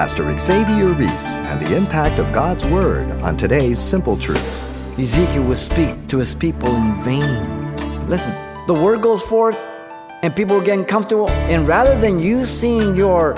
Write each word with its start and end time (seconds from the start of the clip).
Pastor 0.00 0.38
Xavier 0.38 0.94
Reese 0.94 1.36
and 1.40 1.60
the 1.60 1.76
impact 1.76 2.18
of 2.18 2.32
God's 2.32 2.64
Word 2.64 3.10
on 3.20 3.36
today's 3.36 3.78
simple 3.78 4.16
truths. 4.16 4.62
Ezekiel 4.98 5.42
would 5.42 5.58
speak 5.58 6.08
to 6.08 6.16
his 6.16 6.34
people 6.34 6.74
in 6.74 6.94
vain. 7.04 7.76
Listen, 8.08 8.32
the 8.66 8.72
word 8.72 9.02
goes 9.02 9.22
forth 9.22 9.58
and 10.22 10.34
people 10.34 10.56
are 10.56 10.64
getting 10.64 10.86
comfortable, 10.86 11.28
and 11.52 11.68
rather 11.68 12.00
than 12.00 12.18
you 12.18 12.46
seeing 12.46 12.96
your 12.96 13.34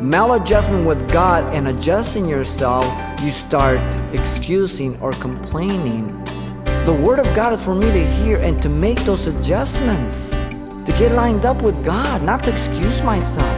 maladjustment 0.00 0.86
with 0.86 1.06
God 1.12 1.44
and 1.54 1.68
adjusting 1.68 2.26
yourself, 2.26 2.86
you 3.20 3.30
start 3.30 3.78
excusing 4.14 4.98
or 5.02 5.12
complaining. 5.12 6.06
The 6.86 6.98
Word 6.98 7.18
of 7.18 7.26
God 7.36 7.52
is 7.52 7.62
for 7.62 7.74
me 7.74 7.92
to 7.92 8.06
hear 8.06 8.38
and 8.38 8.62
to 8.62 8.70
make 8.70 8.98
those 9.00 9.26
adjustments, 9.26 10.30
to 10.30 10.94
get 10.98 11.12
lined 11.12 11.44
up 11.44 11.60
with 11.60 11.84
God, 11.84 12.22
not 12.22 12.42
to 12.44 12.52
excuse 12.52 13.02
myself. 13.02 13.55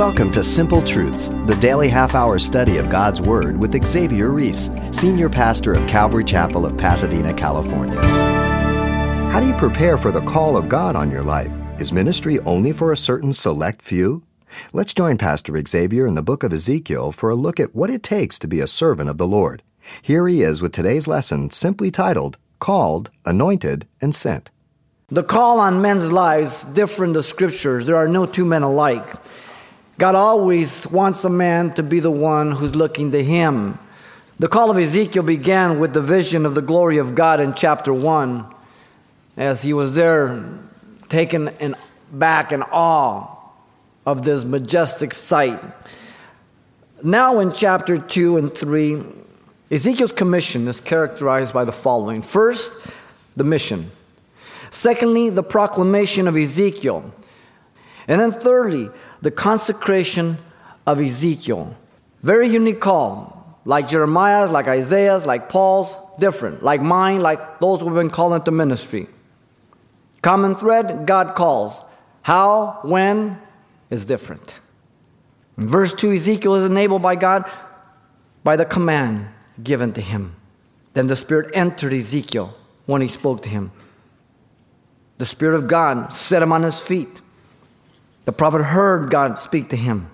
Welcome 0.00 0.32
to 0.32 0.42
Simple 0.42 0.82
Truths, 0.82 1.28
the 1.44 1.58
daily 1.60 1.90
half 1.90 2.14
hour 2.14 2.38
study 2.38 2.78
of 2.78 2.88
God's 2.88 3.20
Word 3.20 3.60
with 3.60 3.86
Xavier 3.86 4.30
Reese, 4.30 4.70
Senior 4.92 5.28
Pastor 5.28 5.74
of 5.74 5.86
Calvary 5.86 6.24
Chapel 6.24 6.64
of 6.64 6.78
Pasadena, 6.78 7.34
California. 7.34 8.00
How 9.30 9.40
do 9.40 9.46
you 9.46 9.52
prepare 9.52 9.98
for 9.98 10.10
the 10.10 10.22
call 10.22 10.56
of 10.56 10.70
God 10.70 10.96
on 10.96 11.10
your 11.10 11.22
life? 11.22 11.52
Is 11.78 11.92
ministry 11.92 12.40
only 12.46 12.72
for 12.72 12.92
a 12.92 12.96
certain 12.96 13.30
select 13.30 13.82
few? 13.82 14.22
Let's 14.72 14.94
join 14.94 15.18
Pastor 15.18 15.54
Xavier 15.62 16.06
in 16.06 16.14
the 16.14 16.22
book 16.22 16.44
of 16.44 16.54
Ezekiel 16.54 17.12
for 17.12 17.28
a 17.28 17.34
look 17.34 17.60
at 17.60 17.74
what 17.74 17.90
it 17.90 18.02
takes 18.02 18.38
to 18.38 18.48
be 18.48 18.60
a 18.60 18.66
servant 18.66 19.10
of 19.10 19.18
the 19.18 19.28
Lord. 19.28 19.62
Here 20.00 20.26
he 20.26 20.40
is 20.40 20.62
with 20.62 20.72
today's 20.72 21.08
lesson 21.08 21.50
simply 21.50 21.90
titled 21.90 22.38
Called, 22.58 23.10
Anointed, 23.26 23.86
and 24.00 24.14
Sent. 24.14 24.50
The 25.12 25.24
call 25.24 25.58
on 25.58 25.82
men's 25.82 26.10
lives 26.10 26.64
differ 26.64 27.04
in 27.04 27.12
the 27.12 27.22
scriptures. 27.22 27.84
There 27.84 27.96
are 27.96 28.08
no 28.08 28.24
two 28.24 28.46
men 28.46 28.62
alike. 28.62 29.06
God 30.00 30.14
always 30.14 30.90
wants 30.90 31.26
a 31.26 31.28
man 31.28 31.74
to 31.74 31.82
be 31.82 32.00
the 32.00 32.10
one 32.10 32.52
who's 32.52 32.74
looking 32.74 33.12
to 33.12 33.22
Him. 33.22 33.78
The 34.38 34.48
call 34.48 34.70
of 34.70 34.78
Ezekiel 34.78 35.24
began 35.24 35.78
with 35.78 35.92
the 35.92 36.00
vision 36.00 36.46
of 36.46 36.54
the 36.54 36.62
glory 36.62 36.96
of 36.96 37.14
God 37.14 37.38
in 37.38 37.52
chapter 37.52 37.92
1 37.92 38.46
as 39.36 39.60
he 39.60 39.74
was 39.74 39.94
there 39.94 40.58
taken 41.10 41.48
in, 41.60 41.76
back 42.10 42.50
in 42.50 42.62
awe 42.62 43.26
of 44.06 44.22
this 44.22 44.42
majestic 44.42 45.12
sight. 45.12 45.62
Now, 47.04 47.38
in 47.40 47.52
chapter 47.52 47.98
2 47.98 48.38
and 48.38 48.54
3, 48.54 49.02
Ezekiel's 49.70 50.12
commission 50.12 50.66
is 50.66 50.80
characterized 50.80 51.52
by 51.52 51.66
the 51.66 51.72
following 51.72 52.22
First, 52.22 52.94
the 53.36 53.44
mission. 53.44 53.90
Secondly, 54.70 55.28
the 55.28 55.42
proclamation 55.42 56.26
of 56.26 56.38
Ezekiel. 56.38 57.12
And 58.10 58.20
then, 58.20 58.32
thirdly, 58.32 58.90
the 59.22 59.30
consecration 59.30 60.36
of 60.84 61.00
Ezekiel. 61.00 61.76
Very 62.24 62.48
unique 62.48 62.80
call. 62.80 63.60
Like 63.64 63.86
Jeremiah's, 63.86 64.50
like 64.50 64.66
Isaiah's, 64.66 65.26
like 65.26 65.48
Paul's, 65.48 65.94
different. 66.18 66.64
Like 66.64 66.82
mine, 66.82 67.20
like 67.20 67.60
those 67.60 67.80
who've 67.80 67.94
been 67.94 68.10
called 68.10 68.32
into 68.32 68.50
ministry. 68.50 69.06
Common 70.22 70.56
thread 70.56 71.06
God 71.06 71.36
calls. 71.36 71.84
How, 72.22 72.80
when 72.82 73.38
is 73.90 74.04
different. 74.06 74.58
In 75.56 75.68
verse 75.68 75.92
2, 75.92 76.10
Ezekiel 76.10 76.56
is 76.56 76.66
enabled 76.66 77.02
by 77.02 77.14
God 77.14 77.48
by 78.42 78.56
the 78.56 78.64
command 78.64 79.28
given 79.62 79.92
to 79.92 80.00
him. 80.00 80.34
Then 80.94 81.06
the 81.06 81.14
Spirit 81.14 81.52
entered 81.54 81.92
Ezekiel 81.92 82.56
when 82.86 83.02
he 83.02 83.08
spoke 83.08 83.42
to 83.42 83.48
him. 83.48 83.70
The 85.18 85.26
Spirit 85.26 85.54
of 85.54 85.68
God 85.68 86.12
set 86.12 86.42
him 86.42 86.52
on 86.52 86.64
his 86.64 86.80
feet. 86.80 87.20
The 88.24 88.32
prophet 88.32 88.62
heard 88.62 89.10
God 89.10 89.38
speak 89.38 89.70
to 89.70 89.76
him. 89.76 90.10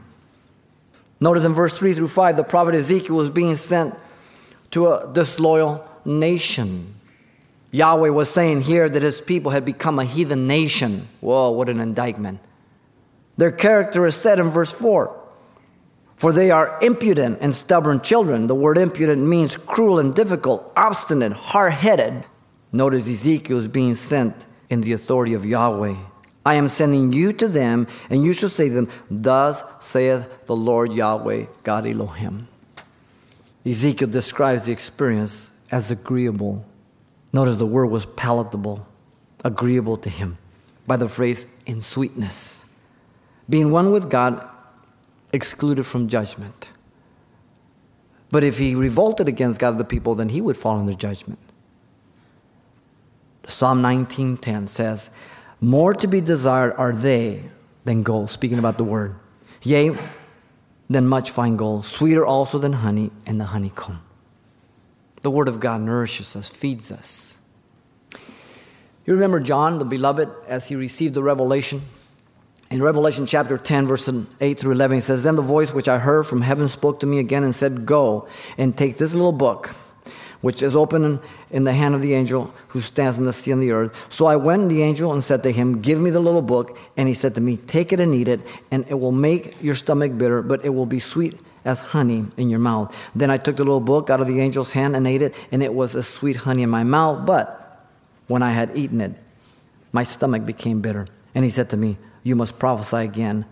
Notice 1.21 1.45
in 1.45 1.53
verse 1.53 1.73
3 1.73 1.95
through 1.95 2.09
5, 2.09 2.37
the 2.37 2.45
prophet 2.45 2.75
Ezekiel 2.75 3.17
was 3.17 3.31
being 3.31 3.57
sent 3.57 3.95
to 4.73 4.89
a 4.89 5.11
disloyal 5.13 5.89
nation. 6.05 6.95
Yahweh 7.71 8.11
was 8.11 8.31
saying 8.31 8.63
here 8.63 8.89
that 8.89 9.03
his 9.03 9.21
people 9.21 9.51
had 9.51 9.65
become 9.65 9.99
a 9.99 10.05
heathen 10.05 10.47
nation. 10.47 11.09
Whoa, 11.21 11.51
what 11.51 11.69
an 11.69 11.81
indictment. 11.81 12.41
Their 13.37 13.53
character 13.53 14.07
is 14.07 14.17
said 14.17 14.39
in 14.39 14.49
verse 14.49 14.73
4 14.73 15.15
For 16.17 16.33
they 16.33 16.51
are 16.51 16.79
impudent 16.81 17.39
and 17.41 17.55
stubborn 17.55 18.01
children. 18.01 18.47
The 18.47 18.55
word 18.55 18.79
impudent 18.79 19.23
means 19.23 19.57
cruel 19.57 19.99
and 19.99 20.15
difficult, 20.15 20.73
obstinate, 20.77 21.33
hard 21.33 21.73
headed. 21.73 22.25
Notice 22.73 23.09
Ezekiel 23.09 23.59
is 23.59 23.69
being 23.69 23.95
sent 23.95 24.47
in 24.69 24.81
the 24.81 24.93
authority 24.93 25.35
of 25.35 25.45
Yahweh. 25.45 25.97
I 26.47 26.55
am 26.55 26.69
sending 26.69 27.13
you 27.13 27.33
to 27.33 27.49
them, 27.49 27.89
and 28.09 28.23
you 28.23 28.33
shall 28.33 28.49
say 28.49 28.69
to 28.69 28.75
them, 28.75 28.89
Thus 29.11 29.65
saith 29.81 30.47
the 30.47 30.55
Lord 30.55 30.93
Yahweh, 30.93 31.47
God 31.65 31.89
Elohim. 31.89 32.47
Ezekiel 33.67 34.07
describes 34.07 34.63
the 34.63 34.71
experience 34.71 35.51
as 35.73 35.91
agreeable. 35.91 36.65
Notice 37.33 37.57
the 37.57 37.67
word 37.67 37.87
was 37.87 38.07
palatable, 38.07 38.87
agreeable 39.43 39.97
to 39.97 40.09
him, 40.09 40.39
by 40.87 40.97
the 40.97 41.09
phrase 41.09 41.49
in 41.67 41.81
sweetness. 41.81 42.65
Being 43.51 43.73
one 43.73 43.91
with 43.91 44.09
God, 44.09 44.41
excluded 45.33 45.83
from 45.83 46.07
judgment. 46.07 46.73
But 48.31 48.45
if 48.45 48.59
he 48.59 48.77
revolted 48.77 49.27
against 49.27 49.59
God, 49.59 49.79
the 49.79 49.85
people, 49.85 50.15
then 50.15 50.29
he 50.29 50.41
would 50.41 50.57
fall 50.57 50.79
under 50.79 50.95
judgment. 50.95 51.41
Psalm 53.49 53.83
19:10 53.83 54.69
says, 54.69 55.11
more 55.61 55.95
to 55.95 56.07
be 56.07 56.21
desired 56.21 56.75
are 56.77 56.93
they 56.93 57.45
than 57.85 58.03
gold, 58.03 58.31
speaking 58.31 58.59
about 58.59 58.77
the 58.77 58.85
word. 58.85 59.17
Yea, 59.63 59.97
than 60.89 61.07
much 61.07 61.31
fine 61.31 61.57
gold, 61.57 61.85
sweeter 61.85 62.25
also 62.25 62.59
than 62.59 62.73
honey 62.73 63.11
and 63.27 63.41
the 63.41 63.47
honeycomb. 63.47 64.01
The 65.23 65.31
word 65.31 65.49
of 65.49 65.59
God 65.61 65.81
nourishes 65.81 66.37
us, 66.37 66.49
feeds 66.49 66.93
us. 66.93 67.41
You 69.05 69.15
remember 69.15 69.41
John, 69.41 69.79
the 69.79 69.85
beloved, 69.85 70.29
as 70.47 70.69
he 70.69 70.77
received 70.77 71.15
the 71.15 71.23
revelation? 71.23 71.81
In 72.71 72.83
Revelation 72.83 73.27
chapter 73.27 73.57
10, 73.57 73.87
verse 73.87 74.11
8 74.41 74.59
through 74.59 74.73
11, 74.73 74.97
he 74.97 75.01
says, 75.01 75.23
Then 75.23 75.37
the 75.37 75.43
voice 75.43 75.73
which 75.73 75.89
I 75.89 75.99
heard 75.99 76.25
from 76.27 76.43
heaven 76.43 76.67
spoke 76.67 77.01
to 77.01 77.07
me 77.07 77.21
again 77.21 77.45
and 77.45 77.55
said, 77.55 77.87
Go 77.87 78.27
and 78.59 78.77
take 78.77 78.99
this 78.99 79.15
little 79.15 79.33
book 79.33 79.75
which 80.41 80.63
is 80.63 80.77
open 80.77 81.21
in 81.51 81.65
the 81.65 81.73
hand 81.73 81.95
of 81.95 82.03
the 82.03 82.15
angel 82.15 82.53
who 82.69 82.81
stands 82.81 83.19
in 83.19 83.25
the 83.25 83.33
sea 83.33 83.53
and 83.53 83.63
the 83.63 83.73
earth. 83.73 84.07
So 84.13 84.27
I 84.27 84.37
went 84.37 84.69
to 84.69 84.75
the 84.75 84.83
angel 84.83 85.13
and 85.13 85.23
said 85.23 85.43
to 85.45 85.53
him, 85.53 85.81
Give 85.81 85.99
me 85.99 86.11
the 86.11 86.21
little 86.21 86.43
book. 86.43 86.79
And 86.97 87.09
he 87.09 87.15
said 87.15 87.35
to 87.37 87.41
me, 87.41 87.57
Take 87.57 87.93
it 87.93 88.01
and 88.01 88.15
eat 88.15 88.29
it, 88.29 88.41
and 88.71 88.85
it 88.89 88.95
will 88.95 89.13
make 89.13 89.63
your 89.63 89.75
stomach 89.75 90.17
bitter, 90.17 90.43
but 90.43 90.65
it 90.65 90.71
will 90.71 90.87
be 90.87 91.01
sweet 91.01 91.35
as 91.65 91.81
honey 91.81 92.25
in 92.37 92.49
your 92.49 92.61
mouth. 92.61 92.97
Then 93.15 93.31
I 93.31 93.39
took 93.39 93.57
the 93.57 93.65
little 93.65 93.81
book 93.81 94.09
out 94.09 94.21
of 94.21 94.29
the 94.29 94.41
angel's 94.41 94.73
hand 94.73 94.95
and 94.95 95.07
ate 95.07 95.23
it, 95.23 95.35
and 95.51 95.63
it 95.63 95.75
was 95.75 95.97
as 95.97 96.07
sweet 96.07 96.37
honey 96.37 96.63
in 96.63 96.71
my 96.71 96.85
mouth. 96.85 97.27
But 97.27 97.85
when 98.29 98.43
I 98.43 98.53
had 98.53 98.77
eaten 98.77 99.01
it, 99.01 99.13
my 99.93 100.05
stomach 100.05 100.45
became 100.45 100.81
bitter. 100.81 101.07
And 101.35 101.45
he 101.45 101.51
said 101.51 101.71
to 101.71 101.77
me, 101.77 101.99
You 102.23 102.37
must 102.37 102.59
prophesy 102.59 103.05
again 103.05 103.47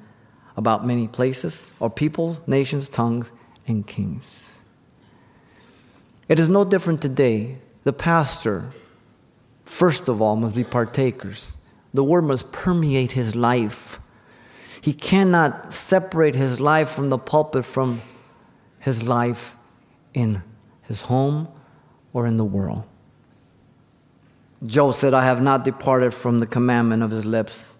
about 0.56 0.86
many 0.86 1.08
places, 1.08 1.70
or 1.80 1.90
peoples, 1.90 2.40
nations, 2.46 2.88
tongues, 2.88 3.32
and 3.66 3.86
kings. 3.86 4.53
It 6.28 6.38
is 6.38 6.48
no 6.48 6.64
different 6.64 7.02
today. 7.02 7.56
The 7.82 7.92
pastor, 7.92 8.70
first 9.64 10.08
of 10.08 10.22
all, 10.22 10.36
must 10.36 10.54
be 10.54 10.64
partakers. 10.64 11.58
The 11.92 12.02
word 12.02 12.22
must 12.22 12.50
permeate 12.50 13.12
his 13.12 13.36
life. 13.36 14.00
He 14.80 14.92
cannot 14.92 15.72
separate 15.72 16.34
his 16.34 16.60
life 16.60 16.88
from 16.88 17.10
the 17.10 17.18
pulpit 17.18 17.64
from 17.64 18.02
his 18.80 19.06
life 19.06 19.56
in 20.12 20.42
his 20.82 21.02
home 21.02 21.48
or 22.12 22.26
in 22.26 22.36
the 22.36 22.44
world. 22.44 22.84
Job 24.62 24.94
said, 24.94 25.12
I 25.14 25.24
have 25.24 25.42
not 25.42 25.64
departed 25.64 26.14
from 26.14 26.38
the 26.38 26.46
commandment 26.46 27.02
of 27.02 27.10
his 27.10 27.26
lips. 27.26 27.76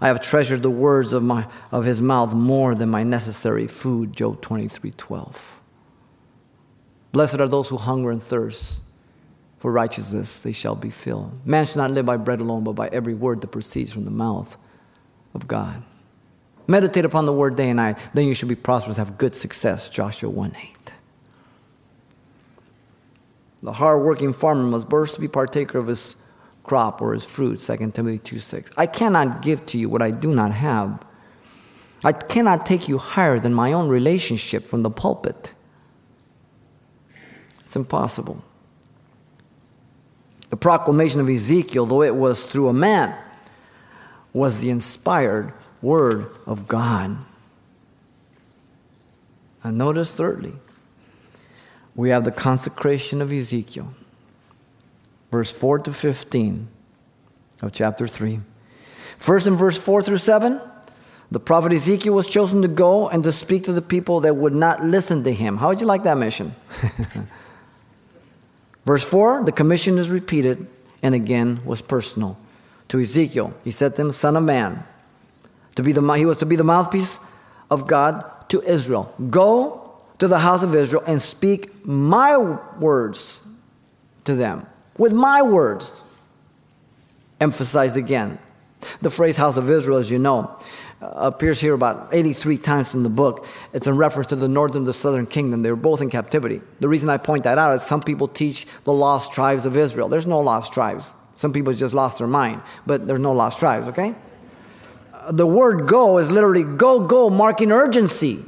I 0.00 0.08
have 0.08 0.20
treasured 0.20 0.62
the 0.62 0.70
words 0.70 1.14
of, 1.14 1.22
my, 1.22 1.46
of 1.72 1.86
his 1.86 2.02
mouth 2.02 2.34
more 2.34 2.74
than 2.74 2.90
my 2.90 3.02
necessary 3.02 3.66
food. 3.66 4.12
Job 4.14 4.42
23 4.42 4.90
12. 4.90 5.55
Blessed 7.12 7.40
are 7.40 7.48
those 7.48 7.68
who 7.68 7.76
hunger 7.76 8.10
and 8.10 8.22
thirst 8.22 8.82
for 9.58 9.72
righteousness, 9.72 10.40
they 10.40 10.52
shall 10.52 10.74
be 10.74 10.90
filled. 10.90 11.44
Man 11.46 11.64
shall 11.66 11.82
not 11.82 11.90
live 11.90 12.06
by 12.06 12.16
bread 12.18 12.40
alone, 12.40 12.64
but 12.64 12.74
by 12.74 12.88
every 12.88 13.14
word 13.14 13.40
that 13.40 13.48
proceeds 13.48 13.90
from 13.90 14.04
the 14.04 14.10
mouth 14.10 14.56
of 15.34 15.48
God. 15.48 15.82
Meditate 16.68 17.04
upon 17.04 17.26
the 17.26 17.32
word 17.32 17.56
day 17.56 17.70
and 17.70 17.76
night, 17.76 17.98
then 18.12 18.26
you 18.26 18.34
shall 18.34 18.48
be 18.48 18.54
prosperous, 18.54 18.96
have 18.96 19.18
good 19.18 19.34
success. 19.34 19.88
Joshua 19.88 20.28
1 20.28 20.54
8. 20.56 20.92
The 23.62 23.72
hard-working 23.72 24.32
farmer 24.32 24.62
must 24.64 24.90
first 24.90 25.20
be 25.20 25.28
partaker 25.28 25.78
of 25.78 25.86
his 25.86 26.16
crop 26.62 27.00
or 27.00 27.14
his 27.14 27.24
fruit, 27.24 27.60
2 27.60 27.90
Timothy 27.92 28.18
2 28.18 28.38
6. 28.38 28.72
I 28.76 28.86
cannot 28.86 29.42
give 29.42 29.64
to 29.66 29.78
you 29.78 29.88
what 29.88 30.02
I 30.02 30.10
do 30.10 30.34
not 30.34 30.52
have. 30.52 31.04
I 32.04 32.12
cannot 32.12 32.66
take 32.66 32.88
you 32.88 32.98
higher 32.98 33.38
than 33.38 33.54
my 33.54 33.72
own 33.72 33.88
relationship 33.88 34.64
from 34.64 34.82
the 34.82 34.90
pulpit. 34.90 35.52
It's 37.66 37.76
impossible. 37.76 38.42
The 40.50 40.56
proclamation 40.56 41.20
of 41.20 41.28
Ezekiel, 41.28 41.84
though 41.84 42.02
it 42.02 42.14
was 42.14 42.44
through 42.44 42.68
a 42.68 42.72
man, 42.72 43.14
was 44.32 44.60
the 44.60 44.70
inspired 44.70 45.52
word 45.82 46.30
of 46.46 46.68
God. 46.68 47.18
And 49.64 49.76
notice, 49.76 50.12
thirdly, 50.12 50.54
we 51.96 52.10
have 52.10 52.24
the 52.24 52.30
consecration 52.30 53.20
of 53.20 53.32
Ezekiel, 53.32 53.92
verse 55.32 55.50
4 55.50 55.80
to 55.80 55.92
15 55.92 56.68
of 57.62 57.72
chapter 57.72 58.06
3. 58.06 58.40
First, 59.18 59.48
in 59.48 59.56
verse 59.56 59.76
4 59.76 60.02
through 60.02 60.18
7, 60.18 60.60
the 61.32 61.40
prophet 61.40 61.72
Ezekiel 61.72 62.14
was 62.14 62.30
chosen 62.30 62.62
to 62.62 62.68
go 62.68 63.08
and 63.08 63.24
to 63.24 63.32
speak 63.32 63.64
to 63.64 63.72
the 63.72 63.82
people 63.82 64.20
that 64.20 64.36
would 64.36 64.54
not 64.54 64.84
listen 64.84 65.24
to 65.24 65.32
him. 65.32 65.56
How 65.56 65.68
would 65.68 65.80
you 65.80 65.86
like 65.86 66.04
that 66.04 66.16
mission? 66.16 66.54
Verse 68.86 69.04
4 69.04 69.44
the 69.44 69.52
commission 69.52 69.98
is 69.98 70.10
repeated 70.10 70.66
and 71.02 71.14
again 71.14 71.60
was 71.64 71.82
personal. 71.82 72.38
To 72.88 73.00
Ezekiel, 73.00 73.52
he 73.64 73.72
said 73.72 73.96
to 73.96 74.02
him, 74.02 74.12
Son 74.12 74.36
of 74.36 74.44
man, 74.44 74.84
to 75.74 75.82
be 75.82 75.92
the, 75.92 76.00
he 76.12 76.24
was 76.24 76.38
to 76.38 76.46
be 76.46 76.54
the 76.54 76.64
mouthpiece 76.64 77.18
of 77.68 77.88
God 77.88 78.24
to 78.48 78.62
Israel. 78.62 79.12
Go 79.28 79.92
to 80.20 80.28
the 80.28 80.38
house 80.38 80.62
of 80.62 80.74
Israel 80.74 81.02
and 81.06 81.20
speak 81.20 81.84
my 81.84 82.36
words 82.78 83.42
to 84.24 84.36
them 84.36 84.66
with 84.96 85.12
my 85.12 85.42
words. 85.42 86.04
Emphasize 87.40 87.96
again. 87.96 88.38
The 89.00 89.10
phrase 89.10 89.36
house 89.36 89.56
of 89.56 89.70
Israel, 89.70 89.98
as 89.98 90.10
you 90.10 90.18
know, 90.18 90.58
uh, 91.00 91.06
appears 91.16 91.60
here 91.60 91.74
about 91.74 92.08
83 92.12 92.58
times 92.58 92.94
in 92.94 93.02
the 93.02 93.08
book. 93.08 93.46
It's 93.72 93.86
in 93.86 93.96
reference 93.96 94.28
to 94.28 94.36
the 94.36 94.48
northern 94.48 94.78
and 94.78 94.86
the 94.86 94.92
southern 94.92 95.26
kingdom. 95.26 95.62
They 95.62 95.70
were 95.70 95.76
both 95.76 96.00
in 96.00 96.10
captivity. 96.10 96.60
The 96.80 96.88
reason 96.88 97.08
I 97.08 97.16
point 97.18 97.44
that 97.44 97.58
out 97.58 97.74
is 97.74 97.82
some 97.82 98.02
people 98.02 98.28
teach 98.28 98.66
the 98.84 98.92
lost 98.92 99.32
tribes 99.32 99.66
of 99.66 99.76
Israel. 99.76 100.08
There's 100.08 100.26
no 100.26 100.40
lost 100.40 100.72
tribes. 100.72 101.12
Some 101.34 101.52
people 101.52 101.74
just 101.74 101.94
lost 101.94 102.18
their 102.18 102.26
mind, 102.26 102.62
but 102.86 103.06
there's 103.06 103.20
no 103.20 103.32
lost 103.32 103.58
tribes, 103.58 103.88
okay? 103.88 104.14
The 105.30 105.46
word 105.46 105.86
go 105.86 106.18
is 106.18 106.32
literally 106.32 106.64
go, 106.64 107.00
go, 107.00 107.28
marking 107.28 107.72
urgency. 107.72 108.42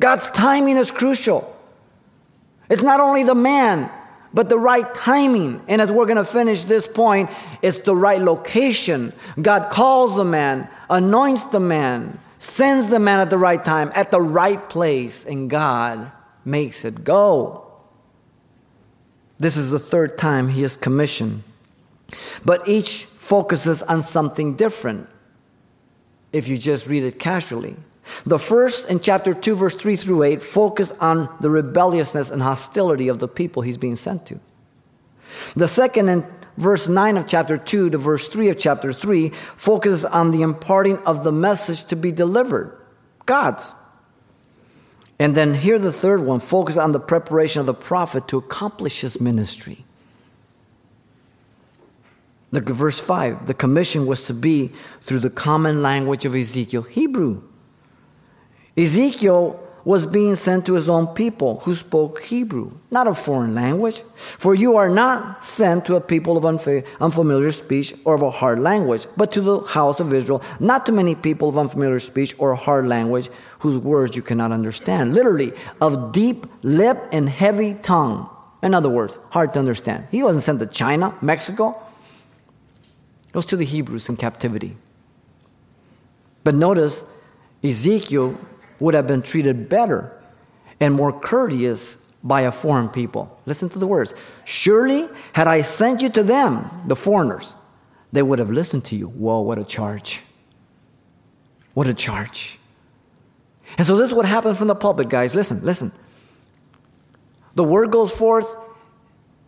God's 0.00 0.28
timing 0.30 0.76
is 0.78 0.90
crucial. 0.90 1.56
It's 2.68 2.82
not 2.82 2.98
only 2.98 3.22
the 3.22 3.34
man, 3.34 3.88
but 4.34 4.48
the 4.48 4.58
right 4.58 4.92
timing. 4.94 5.62
And 5.68 5.80
as 5.80 5.90
we're 5.90 6.06
going 6.06 6.16
to 6.16 6.24
finish 6.24 6.64
this 6.64 6.88
point, 6.88 7.30
it's 7.60 7.78
the 7.78 7.96
right 7.96 8.20
location. 8.20 9.12
God 9.40 9.70
calls 9.70 10.16
the 10.16 10.24
man, 10.24 10.68
anoints 10.88 11.44
the 11.46 11.60
man, 11.60 12.18
sends 12.38 12.88
the 12.88 12.98
man 12.98 13.20
at 13.20 13.30
the 13.30 13.38
right 13.38 13.62
time, 13.64 13.92
at 13.94 14.10
the 14.10 14.20
right 14.20 14.68
place, 14.68 15.24
and 15.24 15.48
God 15.48 16.10
makes 16.44 16.84
it 16.84 17.04
go. 17.04 17.66
This 19.38 19.56
is 19.56 19.70
the 19.70 19.78
third 19.78 20.18
time 20.18 20.48
he 20.48 20.62
is 20.62 20.76
commissioned. 20.76 21.42
But 22.44 22.68
each 22.68 23.04
focuses 23.04 23.82
on 23.82 24.02
something 24.02 24.54
different 24.54 25.08
if 26.32 26.48
you 26.48 26.58
just 26.58 26.86
read 26.88 27.02
it 27.02 27.18
casually. 27.18 27.76
The 28.24 28.38
first 28.38 28.88
in 28.88 29.00
chapter 29.00 29.34
2, 29.34 29.54
verse 29.54 29.74
3 29.74 29.96
through 29.96 30.22
8, 30.22 30.42
focus 30.42 30.92
on 31.00 31.34
the 31.40 31.50
rebelliousness 31.50 32.30
and 32.30 32.42
hostility 32.42 33.08
of 33.08 33.18
the 33.18 33.28
people 33.28 33.62
he's 33.62 33.78
being 33.78 33.96
sent 33.96 34.26
to. 34.26 34.40
The 35.54 35.68
second 35.68 36.08
in 36.08 36.24
verse 36.56 36.88
9 36.88 37.16
of 37.16 37.26
chapter 37.26 37.56
2 37.56 37.90
to 37.90 37.98
verse 37.98 38.28
3 38.28 38.50
of 38.50 38.58
chapter 38.58 38.92
3 38.92 39.30
focuses 39.30 40.04
on 40.04 40.30
the 40.30 40.42
imparting 40.42 40.98
of 40.98 41.24
the 41.24 41.32
message 41.32 41.84
to 41.84 41.96
be 41.96 42.12
delivered 42.12 42.76
God's. 43.26 43.74
And 45.18 45.34
then 45.34 45.54
here 45.54 45.78
the 45.78 45.92
third 45.92 46.24
one 46.24 46.40
focuses 46.40 46.78
on 46.78 46.92
the 46.92 47.00
preparation 47.00 47.60
of 47.60 47.66
the 47.66 47.74
prophet 47.74 48.28
to 48.28 48.38
accomplish 48.38 49.00
his 49.00 49.20
ministry. 49.20 49.84
Look 52.50 52.68
at 52.68 52.76
verse 52.76 52.98
5. 52.98 53.46
The 53.46 53.54
commission 53.54 54.06
was 54.06 54.26
to 54.26 54.34
be 54.34 54.72
through 55.00 55.20
the 55.20 55.30
common 55.30 55.80
language 55.80 56.24
of 56.24 56.34
Ezekiel, 56.34 56.82
Hebrew. 56.82 57.42
Ezekiel 58.76 59.58
was 59.84 60.06
being 60.06 60.34
sent 60.36 60.64
to 60.66 60.74
his 60.74 60.88
own 60.88 61.08
people 61.08 61.58
who 61.60 61.74
spoke 61.74 62.22
Hebrew, 62.22 62.70
not 62.90 63.08
a 63.08 63.14
foreign 63.14 63.54
language. 63.54 64.02
For 64.14 64.54
you 64.54 64.76
are 64.76 64.88
not 64.88 65.44
sent 65.44 65.86
to 65.86 65.96
a 65.96 66.00
people 66.00 66.36
of 66.36 66.46
unfamiliar 66.46 67.50
speech 67.50 67.92
or 68.04 68.14
of 68.14 68.22
a 68.22 68.30
hard 68.30 68.60
language, 68.60 69.06
but 69.16 69.32
to 69.32 69.40
the 69.40 69.60
house 69.60 69.98
of 69.98 70.12
Israel, 70.12 70.42
not 70.60 70.86
to 70.86 70.92
many 70.92 71.14
people 71.14 71.48
of 71.48 71.58
unfamiliar 71.58 71.98
speech 71.98 72.34
or 72.38 72.52
a 72.52 72.56
hard 72.56 72.86
language 72.86 73.28
whose 73.58 73.76
words 73.76 74.14
you 74.16 74.22
cannot 74.22 74.52
understand. 74.52 75.14
Literally, 75.14 75.52
of 75.80 76.12
deep 76.12 76.46
lip 76.62 76.98
and 77.10 77.28
heavy 77.28 77.74
tongue. 77.74 78.28
In 78.62 78.74
other 78.74 78.88
words, 78.88 79.16
hard 79.30 79.52
to 79.54 79.58
understand. 79.58 80.06
He 80.12 80.22
wasn't 80.22 80.44
sent 80.44 80.60
to 80.60 80.66
China, 80.66 81.16
Mexico. 81.20 81.76
It 83.28 83.34
was 83.34 83.46
to 83.46 83.56
the 83.56 83.64
Hebrews 83.64 84.08
in 84.08 84.16
captivity. 84.16 84.76
But 86.44 86.54
notice, 86.54 87.04
Ezekiel 87.64 88.38
would 88.82 88.94
have 88.94 89.06
been 89.06 89.22
treated 89.22 89.68
better 89.68 90.12
and 90.80 90.92
more 90.92 91.18
courteous 91.18 91.96
by 92.22 92.42
a 92.42 92.52
foreign 92.52 92.88
people. 92.88 93.40
Listen 93.46 93.68
to 93.70 93.78
the 93.78 93.86
words. 93.86 94.14
Surely, 94.44 95.08
had 95.32 95.46
I 95.46 95.62
sent 95.62 96.02
you 96.02 96.10
to 96.10 96.22
them, 96.22 96.68
the 96.86 96.96
foreigners, 96.96 97.54
they 98.12 98.22
would 98.22 98.38
have 98.38 98.50
listened 98.50 98.84
to 98.86 98.96
you. 98.96 99.06
Whoa, 99.06 99.40
what 99.40 99.58
a 99.58 99.64
charge! 99.64 100.20
What 101.74 101.86
a 101.86 101.94
charge. 101.94 102.58
And 103.78 103.86
so, 103.86 103.96
this 103.96 104.08
is 104.08 104.14
what 104.14 104.26
happens 104.26 104.58
from 104.58 104.68
the 104.68 104.74
pulpit, 104.74 105.08
guys. 105.08 105.34
Listen, 105.34 105.64
listen. 105.64 105.90
The 107.54 107.64
word 107.64 107.90
goes 107.90 108.12
forth, 108.12 108.56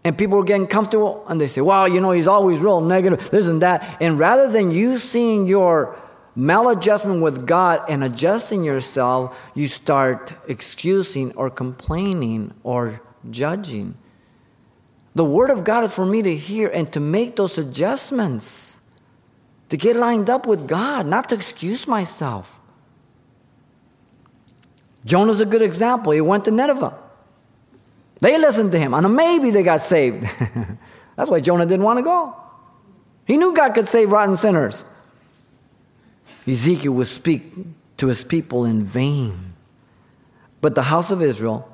and 0.04 0.16
people 0.16 0.38
are 0.38 0.44
getting 0.44 0.66
comfortable, 0.66 1.24
and 1.28 1.40
they 1.40 1.46
say, 1.46 1.60
Wow, 1.60 1.84
you 1.84 2.00
know, 2.00 2.12
he's 2.12 2.26
always 2.26 2.58
real 2.58 2.80
negative, 2.80 3.30
this 3.30 3.46
and 3.46 3.60
that. 3.62 3.98
And 4.00 4.18
rather 4.18 4.50
than 4.50 4.70
you 4.70 4.98
seeing 4.98 5.46
your 5.46 6.00
maladjustment 6.36 7.22
with 7.22 7.46
God 7.46 7.82
and 7.88 8.02
adjusting 8.02 8.64
yourself, 8.64 9.40
you 9.54 9.68
start 9.68 10.34
excusing 10.48 11.32
or 11.36 11.50
complaining 11.50 12.52
or 12.62 13.00
judging. 13.30 13.96
The 15.14 15.24
Word 15.24 15.50
of 15.50 15.64
God 15.64 15.84
is 15.84 15.94
for 15.94 16.04
me 16.04 16.22
to 16.22 16.34
hear 16.34 16.68
and 16.68 16.92
to 16.92 17.00
make 17.00 17.36
those 17.36 17.56
adjustments, 17.56 18.80
to 19.68 19.76
get 19.76 19.96
lined 19.96 20.28
up 20.28 20.46
with 20.46 20.66
God, 20.66 21.06
not 21.06 21.28
to 21.28 21.34
excuse 21.34 21.86
myself. 21.86 22.60
Jonah's 25.04 25.40
a 25.40 25.46
good 25.46 25.62
example. 25.62 26.12
He 26.12 26.20
went 26.20 26.44
to 26.46 26.50
Nineveh. 26.50 26.98
They 28.20 28.38
listened 28.38 28.72
to 28.72 28.78
him, 28.78 28.94
and 28.94 29.14
maybe 29.14 29.50
they 29.50 29.62
got 29.62 29.82
saved. 29.82 30.26
That's 31.16 31.30
why 31.30 31.40
Jonah 31.40 31.66
didn't 31.66 31.84
want 31.84 31.98
to 31.98 32.02
go. 32.02 32.34
He 33.26 33.36
knew 33.36 33.54
God 33.54 33.74
could 33.74 33.86
save 33.86 34.10
rotten 34.10 34.36
sinners. 34.36 34.84
Ezekiel 36.46 36.92
will 36.92 37.06
speak 37.06 37.54
to 37.96 38.08
his 38.08 38.24
people 38.24 38.64
in 38.64 38.84
vain. 38.84 39.54
But 40.60 40.74
the 40.74 40.82
house 40.82 41.10
of 41.10 41.22
Israel 41.22 41.70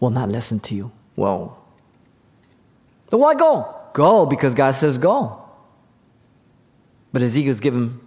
will 0.00 0.10
not 0.10 0.28
listen 0.28 0.60
to 0.60 0.74
you. 0.74 0.92
Whoa. 1.14 1.56
So 3.08 3.18
why 3.18 3.34
go? 3.34 3.74
Go 3.92 4.26
because 4.26 4.54
God 4.54 4.74
says 4.74 4.98
go. 4.98 5.38
But 7.12 7.22
Ezekiel's 7.22 7.60
given 7.60 8.00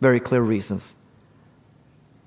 very 0.00 0.20
clear 0.20 0.42
reasons 0.42 0.96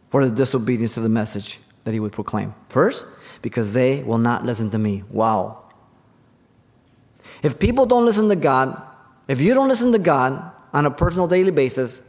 for 0.10 0.26
the 0.28 0.34
disobedience 0.34 0.94
to 0.94 1.02
the 1.02 1.10
message 1.10 1.60
that 1.84 1.94
he 1.94 2.00
would 2.00 2.14
proclaim. 2.14 2.54
First, 2.70 3.06
because 3.42 3.74
they 3.74 4.02
will 4.02 4.18
not 4.18 4.46
listen 4.46 4.70
to 4.72 4.78
me. 4.78 5.04
Wow. 5.10 5.64
If 7.44 7.60
people 7.60 7.86
don't 7.86 8.06
listen 8.06 8.30
to 8.30 8.36
God, 8.36 8.82
if 9.28 9.42
you 9.42 9.54
don't 9.54 9.68
listen 9.68 9.92
to 9.92 10.00
God 10.00 10.52
on 10.74 10.86
a 10.86 10.92
personal 10.92 11.28
daily 11.28 11.52
basis, 11.52 12.02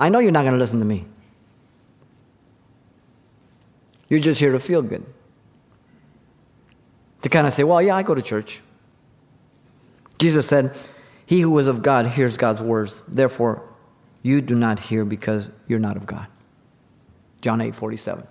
I 0.00 0.08
know 0.08 0.18
you're 0.18 0.32
not 0.32 0.42
going 0.42 0.54
to 0.54 0.58
listen 0.58 0.78
to 0.78 0.84
me. 0.86 1.04
You're 4.08 4.18
just 4.18 4.40
here 4.40 4.52
to 4.52 4.58
feel 4.58 4.80
good. 4.80 5.04
To 7.22 7.28
kind 7.28 7.46
of 7.46 7.52
say, 7.52 7.64
well, 7.64 7.82
yeah, 7.82 7.94
I 7.94 8.02
go 8.02 8.14
to 8.14 8.22
church. 8.22 8.62
Jesus 10.18 10.46
said, 10.46 10.74
He 11.26 11.42
who 11.42 11.56
is 11.58 11.66
of 11.66 11.82
God 11.82 12.06
hears 12.06 12.38
God's 12.38 12.62
words. 12.62 13.04
Therefore, 13.06 13.62
you 14.22 14.40
do 14.40 14.54
not 14.54 14.78
hear 14.78 15.04
because 15.04 15.50
you're 15.68 15.78
not 15.78 15.96
of 15.96 16.06
God. 16.06 16.26
John 17.42 17.60
8 17.60 17.74
47. 17.74 18.26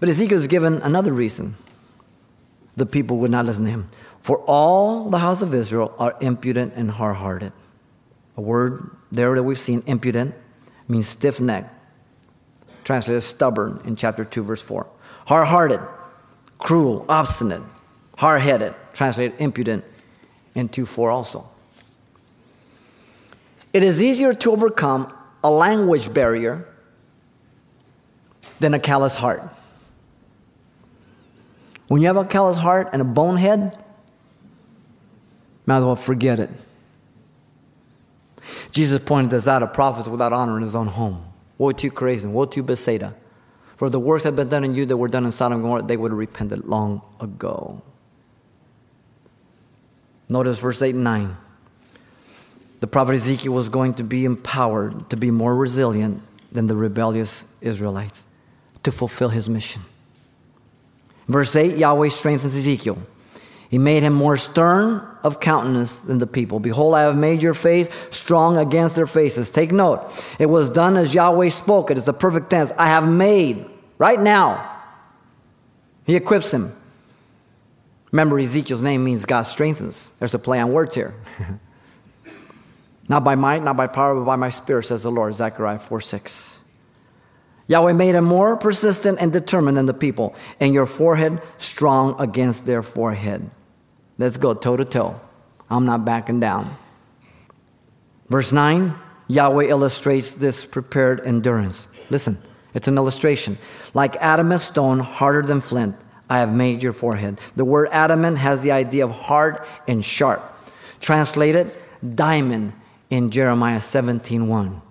But 0.00 0.08
Ezekiel 0.08 0.38
is 0.38 0.46
given 0.46 0.80
another 0.80 1.12
reason 1.12 1.56
the 2.76 2.86
people 2.86 3.18
would 3.18 3.30
not 3.30 3.44
listen 3.44 3.64
to 3.64 3.70
him. 3.70 3.90
For 4.22 4.38
all 4.46 5.10
the 5.10 5.18
house 5.18 5.42
of 5.42 5.52
Israel 5.54 5.94
are 5.98 6.16
impudent 6.20 6.72
and 6.76 6.90
hard 6.90 7.16
hearted. 7.16 7.52
A 8.36 8.40
word 8.40 8.90
there 9.10 9.34
that 9.34 9.42
we've 9.42 9.58
seen, 9.58 9.82
impudent, 9.86 10.34
means 10.88 11.06
stiff 11.06 11.40
necked. 11.40 11.72
Translated 12.84 13.22
stubborn 13.22 13.80
in 13.84 13.96
chapter 13.96 14.24
2, 14.24 14.42
verse 14.42 14.62
4. 14.62 14.86
Hard 15.26 15.48
hearted, 15.48 15.80
cruel, 16.58 17.04
obstinate, 17.08 17.62
hard 18.16 18.42
headed. 18.42 18.74
Translated 18.92 19.38
impudent 19.38 19.84
in 20.54 20.68
2 20.68 20.86
4 20.86 21.10
also. 21.10 21.48
It 23.72 23.82
is 23.82 24.02
easier 24.02 24.34
to 24.34 24.50
overcome 24.50 25.12
a 25.44 25.50
language 25.50 26.12
barrier 26.12 26.66
than 28.58 28.74
a 28.74 28.78
callous 28.78 29.14
heart. 29.14 29.42
When 31.86 32.02
you 32.02 32.08
have 32.08 32.16
a 32.16 32.24
callous 32.24 32.58
heart 32.58 32.90
and 32.92 33.00
a 33.00 33.04
bonehead, 33.04 33.76
Might 35.70 35.78
as 35.78 35.84
well 35.84 35.94
forget 35.94 36.40
it. 36.40 36.50
Jesus 38.70 39.00
pointed 39.04 39.30
this 39.30 39.48
out 39.48 39.62
of 39.62 39.72
prophets 39.72 40.08
without 40.08 40.32
honor 40.32 40.56
in 40.56 40.62
his 40.62 40.74
own 40.74 40.86
home. 40.86 41.24
Woe 41.58 41.72
to 41.72 41.86
you, 41.86 41.92
Chorazin! 41.92 42.32
Woe 42.32 42.46
to 42.46 42.56
you, 42.56 42.62
Bethsaida! 42.62 43.14
For 43.76 43.88
the 43.88 43.98
works 43.98 44.24
have 44.24 44.36
been 44.36 44.48
done 44.48 44.64
in 44.64 44.74
you 44.74 44.86
that 44.86 44.96
were 44.96 45.08
done 45.08 45.24
in 45.24 45.32
Sodom 45.32 45.54
and 45.54 45.62
Gomorrah, 45.62 45.82
they 45.82 45.96
would 45.96 46.10
have 46.10 46.18
repented 46.18 46.66
long 46.66 47.02
ago. 47.18 47.82
Notice 50.28 50.58
verse 50.58 50.80
8 50.80 50.94
and 50.94 51.04
9. 51.04 51.36
The 52.80 52.86
prophet 52.86 53.14
Ezekiel 53.14 53.52
was 53.52 53.68
going 53.68 53.94
to 53.94 54.04
be 54.04 54.24
empowered 54.24 55.10
to 55.10 55.16
be 55.16 55.30
more 55.30 55.56
resilient 55.56 56.22
than 56.52 56.66
the 56.66 56.76
rebellious 56.76 57.44
Israelites 57.60 58.24
to 58.82 58.92
fulfill 58.92 59.28
his 59.28 59.48
mission. 59.48 59.82
Verse 61.28 61.54
8 61.54 61.76
Yahweh 61.76 62.08
strengthens 62.08 62.56
Ezekiel. 62.56 62.98
He 63.70 63.78
made 63.78 64.02
him 64.02 64.12
more 64.12 64.36
stern 64.36 65.00
of 65.22 65.38
countenance 65.38 65.98
than 65.98 66.18
the 66.18 66.26
people. 66.26 66.58
Behold, 66.58 66.92
I 66.92 67.02
have 67.02 67.16
made 67.16 67.40
your 67.40 67.54
face 67.54 67.88
strong 68.10 68.58
against 68.58 68.96
their 68.96 69.06
faces. 69.06 69.48
Take 69.48 69.70
note. 69.70 70.10
It 70.40 70.46
was 70.46 70.68
done 70.68 70.96
as 70.96 71.14
Yahweh 71.14 71.50
spoke. 71.50 71.92
It 71.92 71.96
is 71.96 72.02
the 72.02 72.12
perfect 72.12 72.50
tense. 72.50 72.72
I 72.76 72.88
have 72.88 73.08
made, 73.08 73.64
right 73.96 74.18
now. 74.18 74.68
He 76.04 76.16
equips 76.16 76.52
him. 76.52 76.74
Remember, 78.10 78.40
Ezekiel's 78.40 78.82
name 78.82 79.04
means 79.04 79.24
God 79.24 79.42
strengthens. 79.42 80.12
There's 80.18 80.34
a 80.34 80.40
play 80.40 80.58
on 80.58 80.72
words 80.72 80.96
here. 80.96 81.14
not 83.08 83.22
by 83.22 83.36
might, 83.36 83.62
not 83.62 83.76
by 83.76 83.86
power, 83.86 84.16
but 84.16 84.24
by 84.24 84.34
my 84.34 84.50
spirit, 84.50 84.82
says 84.82 85.04
the 85.04 85.12
Lord. 85.12 85.32
Zechariah 85.36 85.78
4 85.78 86.00
6. 86.00 86.60
Yahweh 87.68 87.92
made 87.92 88.16
him 88.16 88.24
more 88.24 88.56
persistent 88.56 89.20
and 89.20 89.32
determined 89.32 89.76
than 89.76 89.86
the 89.86 89.94
people, 89.94 90.34
and 90.58 90.74
your 90.74 90.86
forehead 90.86 91.40
strong 91.58 92.20
against 92.20 92.66
their 92.66 92.82
forehead. 92.82 93.48
Let's 94.20 94.36
go 94.36 94.52
toe 94.52 94.76
to 94.76 94.84
toe. 94.84 95.18
I'm 95.70 95.86
not 95.86 96.04
backing 96.04 96.40
down. 96.40 96.76
Verse 98.28 98.52
9 98.52 98.94
Yahweh 99.28 99.64
illustrates 99.64 100.32
this 100.32 100.66
prepared 100.66 101.24
endurance. 101.24 101.88
Listen, 102.10 102.36
it's 102.74 102.86
an 102.86 102.98
illustration. 102.98 103.56
Like 103.94 104.16
adamant 104.16 104.60
stone, 104.60 104.98
harder 104.98 105.40
than 105.40 105.62
flint, 105.62 105.96
I 106.28 106.38
have 106.38 106.52
made 106.52 106.82
your 106.82 106.92
forehead. 106.92 107.40
The 107.56 107.64
word 107.64 107.88
adamant 107.92 108.36
has 108.38 108.62
the 108.62 108.72
idea 108.72 109.04
of 109.04 109.10
hard 109.10 109.64
and 109.88 110.04
sharp. 110.04 110.42
Translated, 111.00 111.74
diamond 112.14 112.74
in 113.08 113.30
Jeremiah 113.30 113.80
17:1. 113.80 114.82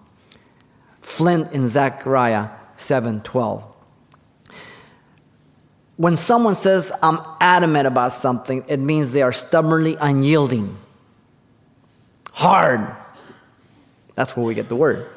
Flint 1.01 1.51
in 1.51 1.69
Zechariah 1.69 2.49
7:12. 2.77 3.63
When 5.99 6.15
someone 6.15 6.55
says 6.55 6.93
I'm 7.03 7.19
adamant 7.41 7.85
about 7.85 8.13
something, 8.13 8.63
it 8.69 8.79
means 8.79 9.11
they 9.11 9.21
are 9.21 9.33
stubbornly 9.33 9.97
unyielding. 9.99 10.77
Hard. 12.31 12.95
That's 14.15 14.37
where 14.37 14.45
we 14.45 14.53
get 14.53 14.69
the 14.69 14.77
word. 14.77 15.09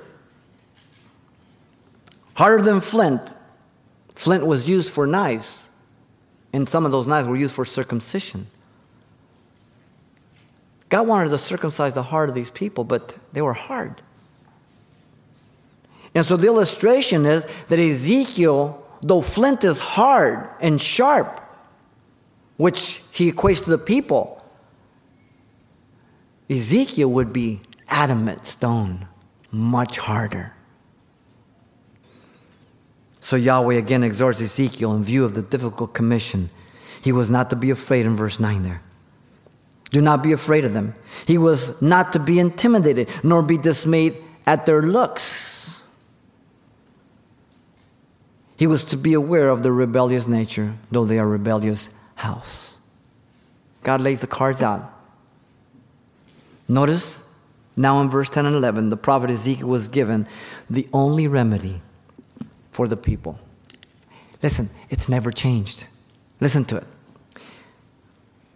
Harder 2.34 2.64
than 2.64 2.80
flint. 2.80 3.20
Flint 4.16 4.44
was 4.44 4.68
used 4.68 4.90
for 4.90 5.06
knives, 5.06 5.70
and 6.52 6.68
some 6.68 6.84
of 6.84 6.90
those 6.90 7.06
knives 7.06 7.28
were 7.28 7.36
used 7.36 7.54
for 7.54 7.64
circumcision. 7.64 8.48
God 10.88 11.06
wanted 11.06 11.30
to 11.30 11.38
circumcise 11.38 11.94
the 11.94 12.02
heart 12.02 12.28
of 12.28 12.34
these 12.34 12.50
people, 12.50 12.82
but 12.82 13.14
they 13.32 13.40
were 13.40 13.52
hard. 13.52 14.02
And 16.12 16.26
so 16.26 16.36
the 16.36 16.48
illustration 16.48 17.24
is 17.24 17.46
that 17.68 17.78
Ezekiel, 17.78 18.81
though 19.02 19.20
flint 19.20 19.64
is 19.64 19.78
hard 19.78 20.48
and 20.60 20.80
sharp, 20.80 21.40
which 22.56 23.02
he 23.12 23.30
equates 23.30 23.64
to 23.64 23.70
the 23.70 23.78
people, 23.78 24.42
Ezekiel 26.48 27.10
would 27.10 27.32
be 27.32 27.60
adamant 27.88 28.46
stone, 28.46 29.08
much 29.50 29.98
harder. 29.98 30.54
So 33.20 33.36
Yahweh 33.36 33.76
again 33.76 34.02
exhorts 34.02 34.40
Ezekiel 34.40 34.94
in 34.94 35.02
view 35.02 35.24
of 35.24 35.34
the 35.34 35.42
difficult 35.42 35.94
commission. 35.94 36.50
He 37.00 37.12
was 37.12 37.30
not 37.30 37.50
to 37.50 37.56
be 37.56 37.70
afraid 37.70 38.06
in 38.06 38.16
verse 38.16 38.38
9 38.38 38.62
there. 38.62 38.82
Do 39.90 40.00
not 40.00 40.22
be 40.22 40.32
afraid 40.32 40.64
of 40.64 40.72
them. 40.72 40.94
He 41.26 41.38
was 41.38 41.80
not 41.82 42.12
to 42.14 42.18
be 42.18 42.38
intimidated, 42.38 43.08
nor 43.22 43.42
be 43.42 43.58
dismayed 43.58 44.16
at 44.46 44.66
their 44.66 44.82
looks. 44.82 45.81
He 48.56 48.66
was 48.66 48.84
to 48.86 48.96
be 48.96 49.12
aware 49.14 49.48
of 49.48 49.62
the 49.62 49.72
rebellious 49.72 50.28
nature, 50.28 50.74
though 50.90 51.04
they 51.04 51.18
are 51.18 51.26
rebellious 51.26 51.88
house. 52.16 52.78
God 53.82 54.00
lays 54.00 54.20
the 54.20 54.26
cards 54.26 54.62
out. 54.62 54.92
Notice 56.68 57.20
now 57.76 58.00
in 58.00 58.10
verse 58.10 58.28
10 58.28 58.46
and 58.46 58.54
11, 58.54 58.90
the 58.90 58.96
prophet 58.96 59.30
Ezekiel 59.30 59.66
was 59.66 59.88
given 59.88 60.28
the 60.68 60.88
only 60.92 61.26
remedy 61.26 61.80
for 62.70 62.86
the 62.86 62.96
people. 62.96 63.38
Listen, 64.42 64.70
it's 64.90 65.08
never 65.08 65.30
changed. 65.30 65.86
Listen 66.40 66.64
to 66.66 66.76
it. 66.78 66.86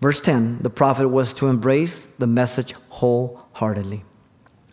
Verse 0.00 0.20
10 0.20 0.58
the 0.60 0.70
prophet 0.70 1.08
was 1.08 1.32
to 1.34 1.48
embrace 1.48 2.06
the 2.06 2.26
message 2.26 2.72
wholeheartedly. 2.90 4.04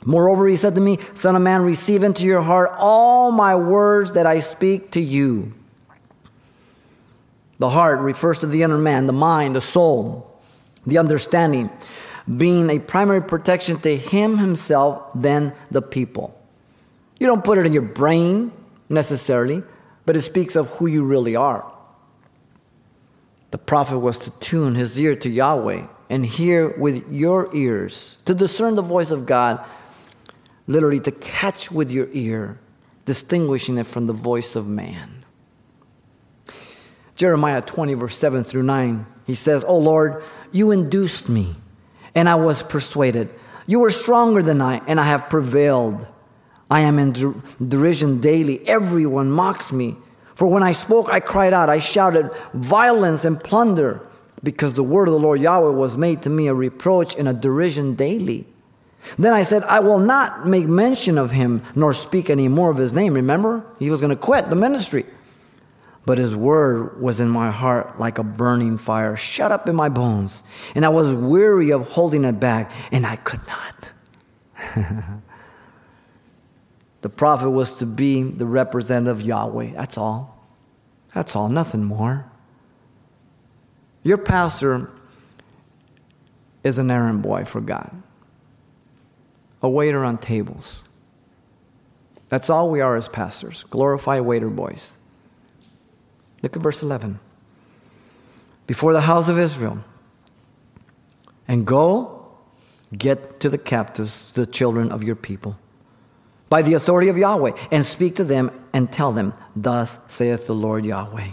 Moreover, 0.05 0.47
he 0.47 0.55
said 0.55 0.75
to 0.75 0.81
me, 0.81 0.97
Son 1.15 1.35
of 1.35 1.41
man, 1.41 1.63
receive 1.63 2.03
into 2.03 2.23
your 2.23 2.41
heart 2.41 2.71
all 2.77 3.31
my 3.31 3.55
words 3.55 4.13
that 4.13 4.25
I 4.25 4.39
speak 4.39 4.91
to 4.91 4.99
you. 4.99 5.53
The 7.59 7.69
heart 7.69 7.99
refers 8.01 8.39
to 8.39 8.47
the 8.47 8.63
inner 8.63 8.77
man, 8.77 9.05
the 9.05 9.13
mind, 9.13 9.55
the 9.55 9.61
soul, 9.61 10.41
the 10.85 10.97
understanding, 10.97 11.69
being 12.37 12.69
a 12.69 12.79
primary 12.79 13.21
protection 13.21 13.77
to 13.79 13.95
him 13.95 14.37
himself 14.37 15.03
than 15.15 15.53
the 15.71 15.81
people. 15.81 16.39
You 17.19 17.27
don't 17.27 17.43
put 17.43 17.57
it 17.57 17.65
in 17.65 17.73
your 17.73 17.83
brain 17.83 18.51
necessarily, 18.89 19.63
but 20.05 20.17
it 20.17 20.21
speaks 20.23 20.55
of 20.55 20.69
who 20.71 20.87
you 20.87 21.05
really 21.05 21.35
are. 21.35 21.71
The 23.51 23.57
prophet 23.57 23.99
was 23.99 24.17
to 24.19 24.31
tune 24.39 24.75
his 24.75 24.99
ear 24.99 25.15
to 25.15 25.29
Yahweh 25.29 25.85
and 26.09 26.25
hear 26.25 26.75
with 26.77 27.09
your 27.11 27.55
ears, 27.55 28.17
to 28.25 28.33
discern 28.33 28.75
the 28.75 28.81
voice 28.81 29.11
of 29.11 29.25
God 29.25 29.63
literally 30.67 30.99
to 31.01 31.11
catch 31.11 31.71
with 31.71 31.91
your 31.91 32.07
ear, 32.13 32.59
distinguishing 33.05 33.77
it 33.77 33.87
from 33.87 34.07
the 34.07 34.13
voice 34.13 34.55
of 34.55 34.67
man. 34.67 35.25
Jeremiah 37.15 37.61
20, 37.61 37.93
verse 37.93 38.17
7 38.17 38.43
through 38.43 38.63
9, 38.63 39.05
he 39.25 39.35
says, 39.35 39.63
Oh 39.67 39.77
Lord, 39.77 40.23
you 40.51 40.71
induced 40.71 41.29
me, 41.29 41.55
and 42.15 42.27
I 42.27 42.35
was 42.35 42.63
persuaded. 42.63 43.29
You 43.67 43.79
were 43.79 43.91
stronger 43.91 44.41
than 44.41 44.61
I, 44.61 44.81
and 44.87 44.99
I 44.99 45.05
have 45.05 45.29
prevailed. 45.29 46.05
I 46.69 46.81
am 46.81 46.99
in 46.99 47.13
der- 47.13 47.35
derision 47.65 48.19
daily. 48.19 48.67
Everyone 48.67 49.31
mocks 49.31 49.71
me. 49.71 49.95
For 50.35 50.47
when 50.47 50.63
I 50.63 50.71
spoke, 50.71 51.09
I 51.09 51.19
cried 51.19 51.53
out, 51.53 51.69
I 51.69 51.79
shouted 51.79 52.31
violence 52.53 53.25
and 53.25 53.39
plunder, 53.39 54.01
because 54.41 54.73
the 54.73 54.83
word 54.83 55.07
of 55.07 55.13
the 55.13 55.19
Lord 55.19 55.39
Yahweh 55.39 55.69
was 55.69 55.95
made 55.95 56.23
to 56.23 56.29
me 56.29 56.47
a 56.47 56.53
reproach 56.53 57.15
and 57.15 57.29
a 57.29 57.33
derision 57.33 57.95
daily. 57.95 58.45
Then 59.17 59.33
I 59.33 59.43
said, 59.43 59.63
I 59.63 59.79
will 59.79 59.99
not 59.99 60.47
make 60.47 60.67
mention 60.67 61.17
of 61.17 61.31
him 61.31 61.63
nor 61.75 61.93
speak 61.93 62.29
any 62.29 62.47
more 62.47 62.71
of 62.71 62.77
his 62.77 62.93
name. 62.93 63.13
Remember? 63.13 63.65
He 63.79 63.89
was 63.89 63.99
going 63.99 64.11
to 64.11 64.15
quit 64.15 64.49
the 64.49 64.55
ministry. 64.55 65.05
But 66.05 66.17
his 66.17 66.35
word 66.35 67.01
was 67.01 67.19
in 67.19 67.29
my 67.29 67.51
heart 67.51 67.97
like 67.99 68.17
a 68.17 68.23
burning 68.23 68.77
fire, 68.77 69.15
shut 69.15 69.51
up 69.51 69.69
in 69.69 69.75
my 69.75 69.89
bones. 69.89 70.43
And 70.75 70.85
I 70.85 70.89
was 70.89 71.13
weary 71.13 71.71
of 71.71 71.87
holding 71.89 72.25
it 72.25 72.39
back, 72.41 72.71
and 72.91 73.05
I 73.05 73.15
could 73.15 73.39
not. 73.47 73.91
the 77.01 77.09
prophet 77.09 77.49
was 77.49 77.77
to 77.77 77.85
be 77.85 78.23
the 78.23 78.45
representative 78.45 79.19
of 79.19 79.25
Yahweh. 79.25 79.71
That's 79.71 79.97
all. 79.97 80.45
That's 81.13 81.35
all, 81.35 81.47
nothing 81.47 81.85
more. 81.85 82.29
Your 84.03 84.17
pastor 84.17 84.89
is 86.65 86.79
an 86.79 86.91
errand 86.91 87.21
boy 87.21 87.45
for 87.45 87.61
God 87.61 88.02
a 89.63 89.69
waiter 89.69 90.03
on 90.03 90.17
tables. 90.17 90.87
That's 92.29 92.49
all 92.49 92.69
we 92.69 92.81
are 92.81 92.95
as 92.95 93.07
pastors 93.07 93.63
glorified 93.63 94.21
waiter 94.21 94.49
boys. 94.49 94.97
Look 96.41 96.55
at 96.55 96.61
verse 96.61 96.83
11. 96.83 97.19
Before 98.67 98.93
the 98.93 99.01
house 99.01 99.29
of 99.29 99.39
Israel, 99.39 99.83
and 101.47 101.65
go 101.65 102.27
get 102.97 103.39
to 103.39 103.49
the 103.49 103.57
captives, 103.57 104.31
the 104.33 104.45
children 104.45 104.91
of 104.91 105.03
your 105.03 105.15
people, 105.15 105.57
by 106.49 106.61
the 106.61 106.73
authority 106.73 107.09
of 107.09 107.17
Yahweh, 107.17 107.51
and 107.71 107.85
speak 107.85 108.15
to 108.15 108.23
them 108.23 108.51
and 108.73 108.91
tell 108.91 109.11
them, 109.11 109.33
Thus 109.55 109.99
saith 110.07 110.45
the 110.45 110.53
Lord 110.53 110.85
Yahweh. 110.85 111.31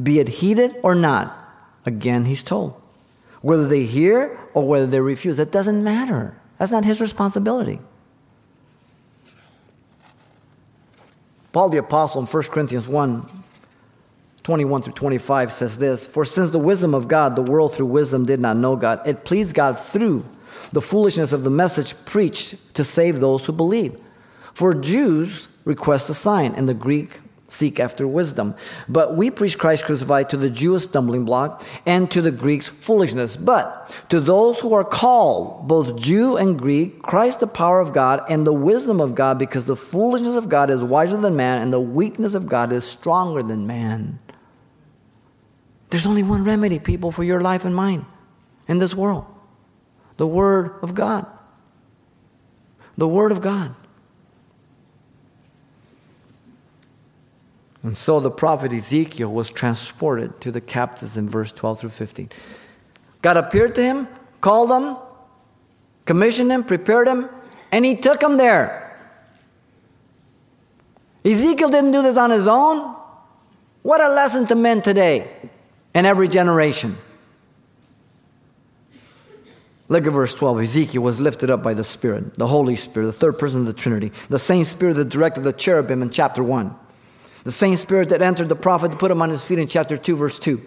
Be 0.00 0.18
it 0.18 0.28
heeded 0.28 0.76
or 0.82 0.94
not, 0.94 1.36
again 1.84 2.26
he's 2.26 2.42
told. 2.42 2.80
Whether 3.42 3.66
they 3.66 3.84
hear 3.84 4.38
or 4.54 4.66
whether 4.66 4.86
they 4.86 5.00
refuse, 5.00 5.38
it 5.38 5.50
doesn't 5.50 5.82
matter. 5.82 6.39
That's 6.60 6.70
not 6.70 6.84
his 6.84 7.00
responsibility. 7.00 7.80
Paul 11.52 11.70
the 11.70 11.78
Apostle 11.78 12.20
in 12.20 12.26
1 12.26 12.42
Corinthians 12.44 12.86
1 12.86 13.26
21 14.42 14.82
through 14.82 14.92
25 14.92 15.52
says 15.52 15.78
this 15.78 16.06
For 16.06 16.24
since 16.24 16.50
the 16.50 16.58
wisdom 16.58 16.94
of 16.94 17.08
God, 17.08 17.34
the 17.34 17.42
world 17.42 17.74
through 17.74 17.86
wisdom 17.86 18.26
did 18.26 18.40
not 18.40 18.58
know 18.58 18.76
God, 18.76 19.00
it 19.06 19.24
pleased 19.24 19.54
God 19.54 19.78
through 19.78 20.24
the 20.70 20.82
foolishness 20.82 21.32
of 21.32 21.44
the 21.44 21.50
message 21.50 21.94
preached 22.04 22.74
to 22.74 22.84
save 22.84 23.20
those 23.20 23.46
who 23.46 23.52
believe. 23.52 23.98
For 24.52 24.74
Jews 24.74 25.48
request 25.64 26.10
a 26.10 26.14
sign, 26.14 26.54
and 26.54 26.68
the 26.68 26.74
Greek 26.74 27.20
seek 27.50 27.80
after 27.80 28.06
wisdom. 28.06 28.54
But 28.88 29.16
we 29.16 29.30
preach 29.30 29.58
Christ 29.58 29.84
crucified 29.84 30.30
to 30.30 30.36
the 30.36 30.50
Jew 30.50 30.74
a 30.74 30.80
stumbling 30.80 31.24
block, 31.24 31.66
and 31.84 32.10
to 32.10 32.22
the 32.22 32.30
Greeks 32.30 32.68
foolishness. 32.68 33.36
But 33.36 34.04
to 34.08 34.20
those 34.20 34.60
who 34.60 34.72
are 34.72 34.84
called, 34.84 35.66
both 35.66 35.96
Jew 35.96 36.36
and 36.36 36.58
Greek, 36.58 37.02
Christ 37.02 37.40
the 37.40 37.46
power 37.46 37.80
of 37.80 37.92
God 37.92 38.22
and 38.28 38.46
the 38.46 38.52
wisdom 38.52 39.00
of 39.00 39.14
God, 39.14 39.38
because 39.38 39.66
the 39.66 39.76
foolishness 39.76 40.36
of 40.36 40.48
God 40.48 40.70
is 40.70 40.82
wiser 40.82 41.16
than 41.16 41.36
man, 41.36 41.60
and 41.60 41.72
the 41.72 41.80
weakness 41.80 42.34
of 42.34 42.48
God 42.48 42.72
is 42.72 42.84
stronger 42.84 43.42
than 43.42 43.66
man. 43.66 44.18
There's 45.90 46.06
only 46.06 46.22
one 46.22 46.44
remedy, 46.44 46.78
people, 46.78 47.10
for 47.10 47.24
your 47.24 47.40
life 47.40 47.64
and 47.64 47.74
mine 47.74 48.06
in 48.68 48.78
this 48.78 48.94
world 48.94 49.26
the 50.16 50.26
Word 50.26 50.78
of 50.82 50.94
God. 50.94 51.26
The 52.98 53.08
Word 53.08 53.32
of 53.32 53.40
God. 53.40 53.74
And 57.82 57.96
so 57.96 58.20
the 58.20 58.30
prophet 58.30 58.72
Ezekiel 58.72 59.32
was 59.32 59.50
transported 59.50 60.40
to 60.42 60.50
the 60.50 60.60
captives 60.60 61.16
in 61.16 61.28
verse 61.28 61.50
12 61.52 61.80
through 61.80 61.90
15. 61.90 62.28
God 63.22 63.36
appeared 63.36 63.74
to 63.76 63.82
him, 63.82 64.08
called 64.40 64.70
him, 64.70 64.96
commissioned 66.04 66.50
him, 66.50 66.64
prepared 66.64 67.08
him, 67.08 67.28
and 67.72 67.84
he 67.84 67.96
took 67.96 68.22
him 68.22 68.36
there. 68.36 68.98
Ezekiel 71.24 71.68
didn't 71.68 71.92
do 71.92 72.02
this 72.02 72.16
on 72.16 72.30
his 72.30 72.46
own. 72.46 72.96
What 73.82 74.00
a 74.00 74.08
lesson 74.08 74.46
to 74.48 74.54
men 74.54 74.82
today 74.82 75.28
and 75.94 76.06
every 76.06 76.28
generation. 76.28 76.96
Look 79.88 80.06
at 80.06 80.12
verse 80.12 80.32
12. 80.34 80.60
Ezekiel 80.60 81.02
was 81.02 81.20
lifted 81.20 81.50
up 81.50 81.62
by 81.62 81.74
the 81.74 81.82
Spirit, 81.82 82.36
the 82.36 82.46
Holy 82.46 82.76
Spirit, 82.76 83.06
the 83.06 83.12
third 83.12 83.38
person 83.38 83.60
of 83.60 83.66
the 83.66 83.72
Trinity, 83.72 84.12
the 84.28 84.38
same 84.38 84.64
Spirit 84.64 84.94
that 84.94 85.08
directed 85.08 85.42
the 85.42 85.52
cherubim 85.52 86.00
in 86.00 86.10
chapter 86.10 86.44
1, 86.44 86.74
the 87.44 87.52
same 87.52 87.76
Spirit 87.76 88.10
that 88.10 88.22
entered 88.22 88.48
the 88.48 88.56
prophet 88.56 88.90
to 88.90 88.96
put 88.96 89.10
him 89.10 89.22
on 89.22 89.30
his 89.30 89.44
feet 89.44 89.58
in 89.58 89.68
chapter 89.68 89.96
2, 89.96 90.16
verse 90.16 90.38
2. 90.38 90.58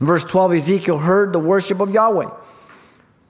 In 0.00 0.06
verse 0.06 0.24
12, 0.24 0.54
Ezekiel 0.54 0.98
heard 0.98 1.32
the 1.32 1.38
worship 1.38 1.80
of 1.80 1.90
Yahweh 1.90 2.30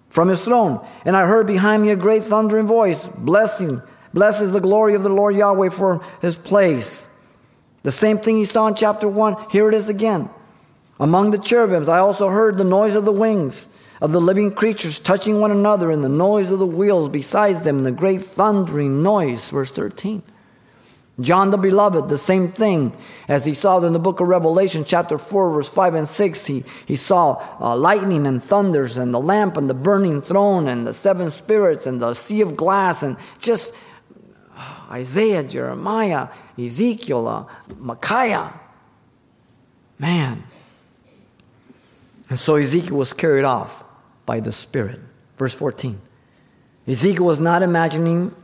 from 0.09 0.29
his 0.29 0.40
throne. 0.40 0.85
And 1.05 1.17
I 1.17 1.26
heard 1.26 1.47
behind 1.47 1.83
me 1.83 1.90
a 1.90 1.97
great 1.97 2.25
thundering 2.25 2.67
voice, 2.67 3.09
blessing, 3.09 3.83
blessed 4.12 4.43
is 4.43 4.52
the 4.52 4.61
glory 4.61 4.95
of 4.95 5.02
the 5.02 5.09
Lord 5.09 5.37
Yahweh 5.37 5.71
for 5.71 6.02
his 6.21 6.37
place. 6.37 7.09
The 7.83 7.93
same 7.93 8.19
thing 8.19 8.37
he 8.37 8.45
saw 8.45 8.67
in 8.67 8.75
chapter 8.75 9.09
1, 9.09 9.50
here 9.50 9.69
it 9.69 9.75
is 9.75 9.88
again. 9.88 10.29
Among 10.99 11.31
the 11.31 11.38
cherubims, 11.38 11.88
I 11.88 11.99
also 11.99 12.29
heard 12.29 12.59
the 12.59 12.64
noise 12.64 12.95
of 12.95 13.05
the 13.05 13.12
wings 13.12 13.69
of 14.00 14.12
the 14.12 14.21
living 14.21 14.50
creatures 14.52 14.99
touching 14.99 15.40
one 15.40 15.50
another 15.50 15.90
and 15.90 16.02
the 16.02 16.09
noise 16.09 16.50
of 16.50 16.59
the 16.59 16.67
wheels 16.67 17.09
besides 17.09 17.61
them 17.61 17.79
and 17.79 17.87
the 17.87 17.93
great 17.93 18.25
thundering 18.25 19.02
noise. 19.02 19.50
Verse 19.50 19.71
13. 19.71 20.23
John 21.21 21.50
the 21.50 21.59
Beloved, 21.59 22.09
the 22.09 22.19
same 22.19 22.49
thing 22.49 22.97
as 23.29 23.45
he 23.45 23.53
saw 23.53 23.79
in 23.85 23.93
the 23.93 23.99
book 23.99 24.21
of 24.21 24.29
Revelation, 24.29 24.85
chapter 24.85 25.19
4, 25.19 25.50
verse 25.50 25.69
5 25.69 25.95
and 25.95 26.09
6. 26.09 26.47
He, 26.47 26.65
he 26.87 26.97
saw 26.97 27.43
uh, 27.61 27.77
lightning 27.77 28.27
and 28.27 28.43
thunders 28.43 28.97
and 28.97 29.12
the 29.12 29.21
lamp 29.21 29.57
and 29.57 29.69
the 29.69 29.75
burning 29.75 30.23
throne 30.23 30.69
and 30.69 30.87
the 30.87 30.95
seven 30.95 31.31
spirits 31.31 31.87
and 31.87 32.00
the 32.00 32.15
sea 32.15 32.41
of 32.41 32.57
glass 32.57 33.03
and 33.03 33.17
just 33.39 33.75
uh, 34.57 34.87
Isaiah, 34.93 35.43
Jeremiah, 35.43 36.29
Ezekiel, 36.59 37.27
uh, 37.29 37.45
Micaiah. 37.77 38.59
Man. 39.99 40.45
And 42.31 42.39
so 42.39 42.55
Ezekiel 42.55 42.97
was 42.97 43.12
carried 43.12 43.45
off 43.45 43.85
by 44.25 44.41
the 44.41 44.53
Spirit. 44.53 45.00
Verse 45.37 45.55
14 45.55 46.00
Ezekiel 46.87 47.25
was 47.25 47.41
not 47.41 47.63
imagining 47.63 48.35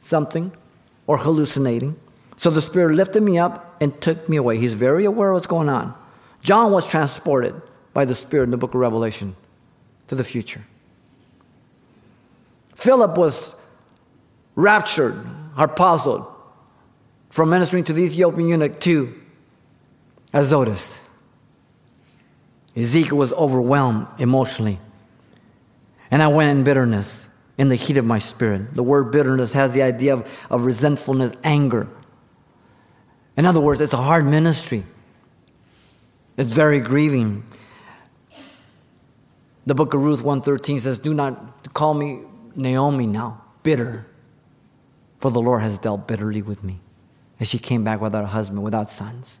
something 0.00 0.52
or 1.06 1.18
hallucinating. 1.18 1.96
So 2.36 2.50
the 2.50 2.62
Spirit 2.62 2.94
lifted 2.94 3.22
me 3.22 3.38
up 3.38 3.76
and 3.80 3.98
took 4.00 4.28
me 4.28 4.36
away. 4.36 4.58
He's 4.58 4.74
very 4.74 5.04
aware 5.04 5.30
of 5.30 5.36
what's 5.36 5.46
going 5.46 5.68
on. 5.68 5.94
John 6.42 6.70
was 6.70 6.86
transported 6.86 7.60
by 7.94 8.04
the 8.04 8.14
Spirit 8.14 8.44
in 8.44 8.50
the 8.50 8.56
book 8.56 8.74
of 8.74 8.80
Revelation 8.80 9.36
to 10.08 10.14
the 10.14 10.24
future. 10.24 10.64
Philip 12.74 13.16
was 13.16 13.54
raptured, 14.54 15.14
harpazoed, 15.56 16.26
from 17.30 17.50
ministering 17.50 17.84
to 17.84 17.92
the 17.92 18.02
Ethiopian 18.02 18.48
eunuch 18.48 18.80
to 18.80 19.14
Azotus. 20.32 21.00
Ezekiel 22.76 23.16
was 23.16 23.32
overwhelmed 23.32 24.06
emotionally 24.18 24.78
and 26.10 26.22
I 26.22 26.28
went 26.28 26.56
in 26.56 26.64
bitterness 26.64 27.28
in 27.58 27.68
the 27.68 27.74
heat 27.74 27.96
of 27.96 28.04
my 28.04 28.18
spirit. 28.18 28.70
The 28.72 28.82
word 28.82 29.10
bitterness 29.10 29.52
has 29.54 29.72
the 29.72 29.82
idea 29.82 30.14
of, 30.14 30.46
of 30.50 30.64
resentfulness, 30.64 31.32
anger. 31.42 31.88
In 33.36 33.44
other 33.44 33.60
words, 33.60 33.80
it's 33.80 33.92
a 33.92 33.98
hard 33.98 34.24
ministry, 34.24 34.84
it's 36.36 36.52
very 36.52 36.80
grieving. 36.80 37.44
The 39.66 39.74
book 39.74 39.94
of 39.94 40.04
Ruth 40.04 40.22
113 40.22 40.80
says, 40.80 40.98
Do 40.98 41.12
not 41.12 41.74
call 41.74 41.92
me 41.94 42.20
Naomi 42.54 43.06
now, 43.06 43.42
bitter, 43.64 44.06
for 45.18 45.30
the 45.30 45.40
Lord 45.40 45.62
has 45.62 45.76
dealt 45.76 46.06
bitterly 46.06 46.40
with 46.40 46.62
me. 46.62 46.78
And 47.40 47.48
she 47.48 47.58
came 47.58 47.82
back 47.82 48.00
without 48.00 48.22
a 48.22 48.28
husband, 48.28 48.62
without 48.62 48.90
sons. 48.90 49.40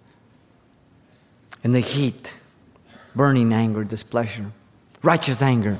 In 1.62 1.72
the 1.72 1.80
heat, 1.80 2.34
burning 3.14 3.52
anger, 3.52 3.84
displeasure, 3.84 4.50
righteous 5.02 5.40
anger. 5.40 5.78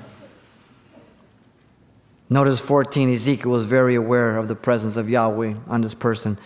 Notice 2.30 2.60
14, 2.60 3.12
Ezekiel 3.12 3.50
was 3.50 3.66
very 3.66 3.94
aware 3.94 4.36
of 4.36 4.48
the 4.48 4.56
presence 4.56 4.96
of 4.96 5.08
Yahweh 5.08 5.54
on 5.68 5.82
his 5.82 5.94
person. 5.94 6.38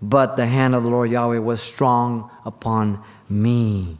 But 0.00 0.36
the 0.36 0.46
hand 0.46 0.74
of 0.74 0.82
the 0.82 0.88
Lord 0.88 1.10
Yahweh 1.10 1.38
was 1.38 1.62
strong 1.62 2.30
upon 2.44 3.02
me. 3.28 3.98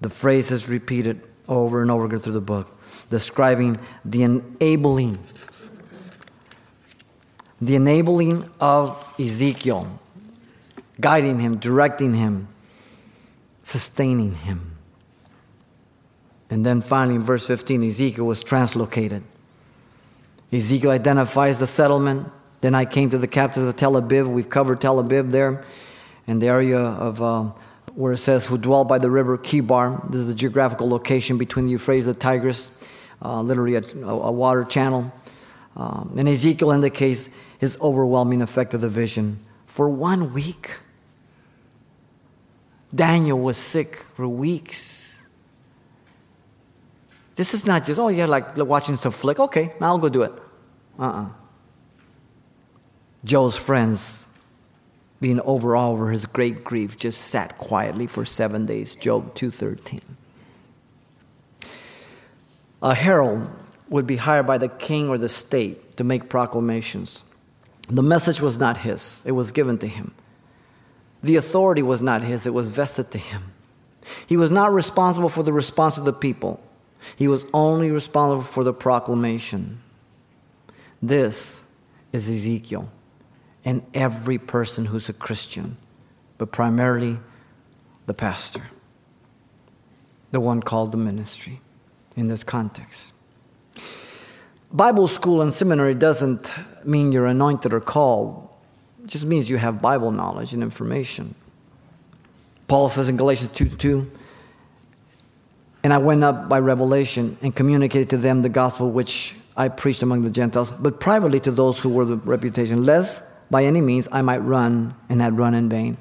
The 0.00 0.10
phrase 0.10 0.50
is 0.50 0.68
repeated 0.68 1.20
over 1.48 1.82
and 1.82 1.90
over 1.90 2.06
again 2.06 2.20
through 2.20 2.34
the 2.34 2.40
book, 2.40 2.74
describing 3.10 3.78
the 4.04 4.22
enabling, 4.22 5.18
the 7.60 7.74
enabling 7.74 8.48
of 8.60 9.14
Ezekiel, 9.18 9.86
guiding 11.00 11.40
him, 11.40 11.56
directing 11.56 12.14
him, 12.14 12.48
sustaining 13.62 14.34
him. 14.34 14.76
And 16.50 16.64
then 16.64 16.80
finally, 16.80 17.16
in 17.16 17.22
verse 17.22 17.46
15, 17.46 17.82
Ezekiel 17.82 18.26
was 18.26 18.44
translocated. 18.44 19.22
Ezekiel 20.52 20.90
identifies 20.90 21.58
the 21.58 21.66
settlement. 21.66 22.30
Then 22.64 22.74
I 22.74 22.86
came 22.86 23.10
to 23.10 23.18
the 23.18 23.28
captives 23.28 23.66
of 23.66 23.76
Tel 23.76 23.92
Aviv. 23.92 24.26
We've 24.26 24.48
covered 24.48 24.80
Tel 24.80 24.96
Aviv 25.04 25.32
there, 25.32 25.64
in 26.26 26.38
the 26.38 26.46
area 26.46 26.78
of 26.78 27.20
uh, 27.20 27.50
where 27.94 28.14
it 28.14 28.16
says, 28.16 28.46
who 28.46 28.56
dwell 28.56 28.84
by 28.84 28.98
the 28.98 29.10
river 29.10 29.36
Chebar. 29.36 30.10
This 30.10 30.20
is 30.20 30.26
the 30.28 30.34
geographical 30.34 30.88
location 30.88 31.36
between 31.36 31.66
the 31.66 31.72
Euphrates 31.72 32.06
and 32.06 32.16
the 32.16 32.18
Tigris, 32.18 32.72
uh, 33.20 33.42
literally 33.42 33.74
a, 33.74 33.82
a, 34.06 34.32
water 34.32 34.64
channel. 34.64 35.12
Um, 35.76 36.14
and 36.16 36.26
Ezekiel 36.26 36.70
indicates 36.70 37.28
his 37.58 37.76
overwhelming 37.82 38.40
effect 38.40 38.72
of 38.72 38.80
the 38.80 38.88
vision. 38.88 39.40
For 39.66 39.90
one 39.90 40.32
week, 40.32 40.78
Daniel 42.94 43.40
was 43.40 43.58
sick 43.58 43.96
for 43.96 44.26
weeks. 44.26 45.22
This 47.34 47.52
is 47.52 47.66
not 47.66 47.84
just, 47.84 48.00
oh, 48.00 48.08
yeah, 48.08 48.24
like 48.24 48.56
watching 48.56 48.96
some 48.96 49.12
flick. 49.12 49.38
Okay, 49.38 49.74
now 49.82 49.88
I'll 49.88 49.98
go 49.98 50.08
do 50.08 50.22
it. 50.22 50.32
Uh 50.98 51.02
uh-uh. 51.02 51.22
uh 51.26 51.43
Job's 53.24 53.56
friends, 53.56 54.26
being 55.20 55.40
overawed 55.40 55.94
over 55.94 56.10
his 56.10 56.26
great 56.26 56.62
grief, 56.62 56.96
just 56.96 57.22
sat 57.22 57.56
quietly 57.56 58.06
for 58.06 58.26
seven 58.26 58.66
days. 58.66 58.94
Job 58.94 59.34
2.13. 59.34 60.00
A 62.82 62.94
herald 62.94 63.50
would 63.88 64.06
be 64.06 64.16
hired 64.16 64.46
by 64.46 64.58
the 64.58 64.68
king 64.68 65.08
or 65.08 65.16
the 65.16 65.30
state 65.30 65.96
to 65.96 66.04
make 66.04 66.28
proclamations. 66.28 67.24
The 67.88 68.02
message 68.02 68.42
was 68.42 68.58
not 68.58 68.78
his, 68.78 69.24
it 69.26 69.32
was 69.32 69.52
given 69.52 69.78
to 69.78 69.88
him. 69.88 70.12
The 71.22 71.36
authority 71.36 71.82
was 71.82 72.02
not 72.02 72.22
his, 72.22 72.46
it 72.46 72.52
was 72.52 72.70
vested 72.70 73.10
to 73.12 73.18
him. 73.18 73.52
He 74.26 74.36
was 74.36 74.50
not 74.50 74.72
responsible 74.74 75.30
for 75.30 75.42
the 75.42 75.52
response 75.52 75.96
of 75.96 76.04
the 76.04 76.12
people. 76.12 76.60
He 77.16 77.28
was 77.28 77.46
only 77.54 77.90
responsible 77.90 78.42
for 78.42 78.64
the 78.64 78.74
proclamation. 78.74 79.80
This 81.00 81.64
is 82.12 82.28
Ezekiel 82.28 82.90
and 83.64 83.82
every 83.94 84.38
person 84.38 84.86
who's 84.86 85.08
a 85.08 85.12
Christian, 85.12 85.76
but 86.38 86.52
primarily 86.52 87.18
the 88.06 88.14
pastor, 88.14 88.62
the 90.32 90.40
one 90.40 90.62
called 90.62 90.92
the 90.92 90.98
ministry 90.98 91.60
in 92.16 92.28
this 92.28 92.44
context. 92.44 93.12
Bible 94.72 95.08
school 95.08 95.40
and 95.40 95.52
seminary 95.52 95.94
doesn't 95.94 96.52
mean 96.84 97.12
you're 97.12 97.26
anointed 97.26 97.72
or 97.72 97.80
called, 97.80 98.48
it 99.02 99.08
just 99.08 99.24
means 99.24 99.48
you 99.48 99.56
have 99.56 99.80
Bible 99.80 100.10
knowledge 100.10 100.52
and 100.52 100.62
information. 100.62 101.34
Paul 102.66 102.88
says 102.88 103.08
in 103.08 103.16
Galatians 103.16 103.52
2 103.52 103.68
2, 103.68 104.10
and 105.84 105.92
I 105.92 105.98
went 105.98 106.24
up 106.24 106.48
by 106.48 106.58
revelation 106.58 107.36
and 107.42 107.54
communicated 107.54 108.10
to 108.10 108.16
them 108.16 108.40
the 108.40 108.48
gospel 108.48 108.90
which 108.90 109.36
I 109.56 109.68
preached 109.68 110.02
among 110.02 110.22
the 110.22 110.30
Gentiles, 110.30 110.72
but 110.72 110.98
privately 110.98 111.38
to 111.40 111.50
those 111.50 111.80
who 111.80 111.90
were 111.90 112.06
the 112.06 112.16
reputation, 112.16 112.84
lest 112.84 113.22
by 113.50 113.64
any 113.64 113.80
means 113.80 114.08
I 114.10 114.22
might 114.22 114.38
run 114.38 114.94
and 115.08 115.20
had 115.20 115.38
run 115.38 115.54
in 115.54 115.68
vain. 115.68 115.96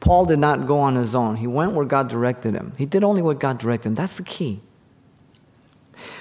Paul 0.00 0.26
did 0.26 0.38
not 0.38 0.66
go 0.66 0.78
on 0.78 0.94
his 0.94 1.14
own. 1.14 1.36
He 1.36 1.46
went 1.46 1.72
where 1.72 1.84
God 1.84 2.08
directed 2.08 2.54
him. 2.54 2.72
He 2.78 2.86
did 2.86 3.02
only 3.02 3.22
what 3.22 3.40
God 3.40 3.58
directed 3.58 3.88
him. 3.88 3.94
That's 3.94 4.16
the 4.16 4.22
key. 4.22 4.60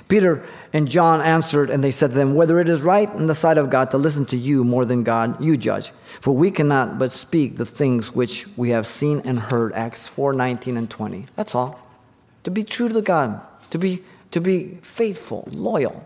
Peter 0.08 0.44
and 0.74 0.88
John 0.88 1.22
answered, 1.22 1.70
and 1.70 1.84
they 1.84 1.92
said 1.92 2.12
to 2.12 2.16
them, 2.16 2.36
Whether 2.36 2.60
it 2.60 2.70
is 2.70 2.82
right 2.82 3.10
in 3.10 3.28
the 3.28 3.36
sight 3.36 3.58
of 3.58 3.70
God 3.70 3.92
to 3.92 3.98
listen 3.98 4.26
to 4.28 4.38
you 4.38 4.64
more 4.64 4.86
than 4.86 5.04
God, 5.04 5.44
you 5.44 5.58
judge. 5.58 5.92
For 6.06 6.36
we 6.36 6.50
cannot 6.50 6.98
but 6.98 7.12
speak 7.12 7.58
the 7.58 7.66
things 7.66 8.14
which 8.14 8.48
we 8.58 8.70
have 8.70 8.88
seen 8.88 9.22
and 9.26 9.38
heard. 9.38 9.74
Acts 9.74 10.08
4 10.08 10.34
19 10.34 10.78
and 10.78 10.90
20. 10.90 11.26
That's 11.36 11.54
all. 11.54 11.80
To 12.44 12.52
be 12.52 12.64
true 12.64 12.90
to 12.90 13.02
God, 13.02 13.42
to 13.72 13.78
be, 13.78 14.04
to 14.32 14.42
be 14.42 14.80
faithful, 14.82 15.48
loyal. 15.52 16.06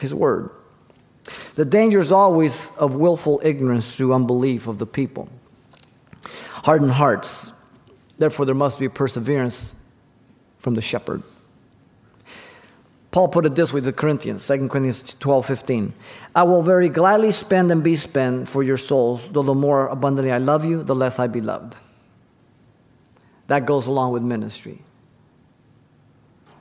His 0.00 0.14
word. 0.14 0.50
The 1.54 1.64
danger 1.64 1.98
is 1.98 2.12
always 2.12 2.70
of 2.72 2.94
willful 2.94 3.40
ignorance 3.44 3.96
through 3.96 4.14
unbelief 4.14 4.66
of 4.66 4.78
the 4.78 4.86
people. 4.86 5.28
Hardened 6.64 6.92
hearts. 6.92 7.50
Therefore, 8.18 8.46
there 8.46 8.54
must 8.54 8.78
be 8.78 8.88
perseverance 8.88 9.74
from 10.58 10.74
the 10.74 10.82
shepherd. 10.82 11.22
Paul 13.10 13.28
put 13.28 13.44
it 13.44 13.56
this 13.56 13.72
way 13.72 13.80
to 13.80 13.86
the 13.86 13.92
Corinthians, 13.92 14.46
2 14.46 14.68
Corinthians 14.68 15.14
12 15.18 15.46
15. 15.46 15.92
I 16.34 16.44
will 16.44 16.62
very 16.62 16.88
gladly 16.88 17.32
spend 17.32 17.72
and 17.72 17.82
be 17.82 17.96
spent 17.96 18.48
for 18.48 18.62
your 18.62 18.76
souls, 18.76 19.32
though 19.32 19.42
the 19.42 19.54
more 19.54 19.88
abundantly 19.88 20.30
I 20.30 20.38
love 20.38 20.64
you, 20.64 20.84
the 20.84 20.94
less 20.94 21.18
I 21.18 21.26
be 21.26 21.40
loved. 21.40 21.76
That 23.48 23.66
goes 23.66 23.88
along 23.88 24.12
with 24.12 24.22
ministry. 24.22 24.78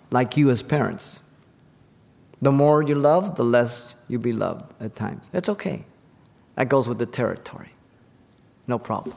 Like 0.10 0.38
you 0.38 0.50
as 0.50 0.64
parents. 0.64 1.29
The 2.42 2.52
more 2.52 2.82
you 2.82 2.96
love, 2.96 3.36
the 3.36 3.44
less 3.44 3.96
you 4.08 4.20
be 4.20 4.32
loved 4.32 4.74
at 4.82 4.96
times. 4.96 5.30
It's 5.34 5.50
okay. 5.50 5.84
That 6.56 6.70
goes 6.70 6.88
with 6.88 7.00
the 7.00 7.06
territory. 7.06 7.70
No 8.68 8.80
problem. 8.80 9.16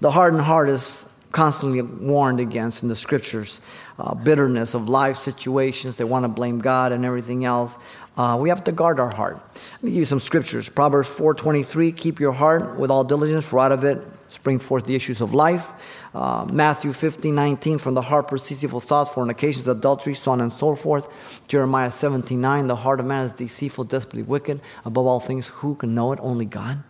The 0.00 0.10
hardened 0.10 0.42
heart 0.42 0.68
is 0.68 1.04
constantly 1.32 1.82
warned 1.82 2.40
against 2.40 2.82
in 2.82 2.88
the 2.88 2.96
scriptures 2.96 3.60
uh, 3.98 4.14
bitterness 4.14 4.74
of 4.74 4.88
life 4.88 5.16
situations. 5.16 5.96
They 5.96 6.04
want 6.04 6.24
to 6.24 6.28
blame 6.28 6.58
God 6.58 6.92
and 6.92 7.04
everything 7.04 7.44
else. 7.44 7.78
Uh, 8.16 8.36
we 8.40 8.48
have 8.48 8.64
to 8.64 8.72
guard 8.72 8.98
our 8.98 9.10
heart. 9.10 9.40
Let 9.54 9.82
me 9.82 9.90
give 9.90 10.00
you 10.00 10.04
some 10.04 10.20
scriptures. 10.20 10.68
Proverbs 10.68 11.08
4.23, 11.08 11.96
keep 11.96 12.20
your 12.20 12.32
heart 12.32 12.78
with 12.78 12.90
all 12.90 13.04
diligence, 13.04 13.46
for 13.46 13.60
out 13.60 13.72
of 13.72 13.84
it 13.84 13.98
spring 14.30 14.58
forth 14.58 14.86
the 14.86 14.94
issues 14.94 15.20
of 15.20 15.34
life. 15.34 16.08
Uh, 16.14 16.46
Matthew 16.50 16.92
15, 16.92 17.34
19, 17.34 17.78
from 17.78 17.94
the 17.94 18.02
heart 18.02 18.28
proceeds 18.28 18.64
evil 18.64 18.80
thoughts, 18.80 19.10
fornications, 19.10 19.66
adultery, 19.68 20.14
so 20.14 20.32
on 20.32 20.40
and 20.40 20.52
so 20.52 20.74
forth. 20.74 21.08
Jeremiah 21.48 21.90
17, 21.90 22.40
9, 22.40 22.66
the 22.66 22.76
heart 22.76 23.00
of 23.00 23.06
man 23.06 23.24
is 23.24 23.32
deceitful, 23.32 23.84
desperately 23.84 24.22
wicked. 24.22 24.60
Above 24.84 25.06
all 25.06 25.20
things, 25.20 25.48
who 25.48 25.74
can 25.74 25.94
know 25.94 26.12
it? 26.12 26.18
Only 26.22 26.44
God. 26.44 26.82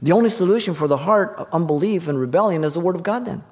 The 0.00 0.12
only 0.12 0.30
solution 0.30 0.74
for 0.74 0.86
the 0.86 0.96
heart, 0.96 1.36
of 1.38 1.48
unbelief 1.52 2.08
and 2.08 2.18
rebellion, 2.18 2.64
is 2.64 2.72
the 2.72 2.80
Word 2.80 2.96
of 2.96 3.02
God 3.02 3.24
then. 3.24 3.42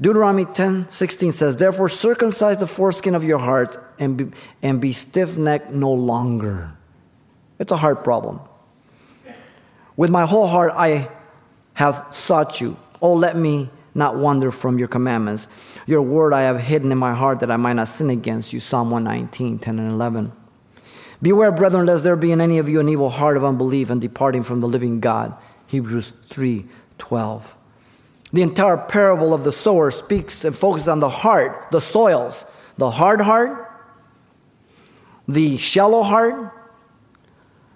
Deuteronomy 0.00 0.44
10 0.44 0.90
16 0.90 1.32
says, 1.32 1.56
Therefore 1.56 1.88
circumcise 1.88 2.58
the 2.58 2.66
foreskin 2.66 3.14
of 3.14 3.24
your 3.24 3.38
hearts 3.38 3.76
and 3.98 4.16
be, 4.16 4.26
and 4.62 4.80
be 4.80 4.92
stiff 4.92 5.36
necked 5.36 5.70
no 5.70 5.92
longer. 5.92 6.76
It's 7.58 7.72
a 7.72 7.76
heart 7.76 8.04
problem. 8.04 8.40
With 9.96 10.10
my 10.10 10.26
whole 10.26 10.46
heart 10.46 10.72
I 10.76 11.10
have 11.74 12.06
sought 12.12 12.60
you. 12.60 12.76
Oh, 13.02 13.14
let 13.14 13.36
me 13.36 13.70
not 13.94 14.16
wander 14.16 14.52
from 14.52 14.78
your 14.78 14.86
commandments. 14.86 15.48
Your 15.86 16.02
word 16.02 16.32
I 16.32 16.42
have 16.42 16.60
hidden 16.60 16.92
in 16.92 16.98
my 16.98 17.14
heart 17.14 17.40
that 17.40 17.50
I 17.50 17.56
might 17.56 17.72
not 17.72 17.88
sin 17.88 18.10
against 18.10 18.52
you. 18.52 18.60
Psalm 18.60 18.90
119, 18.90 19.58
10 19.58 19.78
and 19.80 19.90
11. 19.90 20.32
Beware, 21.20 21.50
brethren, 21.50 21.86
lest 21.86 22.04
there 22.04 22.16
be 22.16 22.30
in 22.30 22.40
any 22.40 22.58
of 22.58 22.68
you 22.68 22.78
an 22.80 22.88
evil 22.88 23.10
heart 23.10 23.36
of 23.36 23.44
unbelief 23.44 23.90
and 23.90 24.00
departing 24.00 24.42
from 24.42 24.60
the 24.60 24.68
living 24.68 25.00
God. 25.00 25.34
Hebrews 25.66 26.12
3, 26.28 26.66
12. 26.98 27.56
The 28.32 28.42
entire 28.42 28.76
parable 28.76 29.34
of 29.34 29.44
the 29.44 29.52
sower 29.52 29.90
speaks 29.90 30.44
and 30.44 30.54
focuses 30.56 30.88
on 30.88 31.00
the 31.00 31.08
heart, 31.08 31.70
the 31.70 31.80
soils, 31.80 32.44
the 32.76 32.90
hard 32.90 33.20
heart, 33.20 33.64
the 35.26 35.56
shallow 35.56 36.02
heart, 36.02 36.52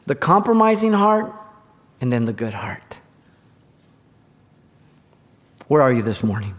the 0.07 0.15
compromising 0.15 0.93
heart, 0.93 1.33
and 2.01 2.13
then 2.13 2.25
the 2.27 2.33
good 2.33 2.55
heart. 2.55 2.99
Where 5.69 5.83
are 5.83 5.93
you 5.93 6.03
this 6.03 6.23
morning? 6.23 6.55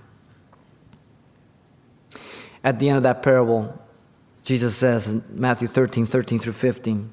At 2.63 2.79
the 2.79 2.89
end 2.89 2.97
of 2.97 3.03
that 3.03 3.21
parable, 3.21 3.79
Jesus 4.43 4.75
says 4.75 5.07
in 5.07 5.23
Matthew 5.29 5.67
13, 5.67 6.05
13 6.05 6.39
through 6.39 6.53
15, 6.53 7.09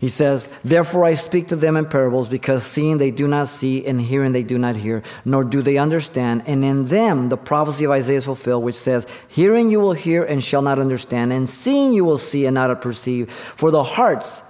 he 0.00 0.08
says, 0.08 0.48
Therefore 0.62 1.04
I 1.04 1.14
speak 1.14 1.48
to 1.48 1.56
them 1.56 1.76
in 1.76 1.86
parables, 1.86 2.28
because 2.28 2.62
seeing 2.62 2.98
they 2.98 3.10
do 3.10 3.26
not 3.26 3.48
see, 3.48 3.86
and 3.86 4.00
hearing 4.00 4.32
they 4.32 4.42
do 4.42 4.58
not 4.58 4.76
hear, 4.76 5.02
nor 5.24 5.44
do 5.44 5.62
they 5.62 5.78
understand. 5.78 6.42
And 6.46 6.64
in 6.64 6.86
them 6.86 7.28
the 7.28 7.36
prophecy 7.36 7.84
of 7.84 7.90
Isaiah 7.90 8.18
is 8.18 8.26
fulfilled, 8.26 8.64
which 8.64 8.74
says, 8.74 9.06
Hearing 9.28 9.70
you 9.70 9.80
will 9.80 9.94
hear 9.94 10.22
and 10.22 10.44
shall 10.44 10.62
not 10.62 10.78
understand, 10.78 11.32
and 11.32 11.48
seeing 11.48 11.92
you 11.92 12.04
will 12.04 12.18
see 12.18 12.44
and 12.44 12.54
not 12.54 12.82
perceive. 12.82 13.32
For 13.32 13.70
the 13.70 13.82
hearts 13.82 14.42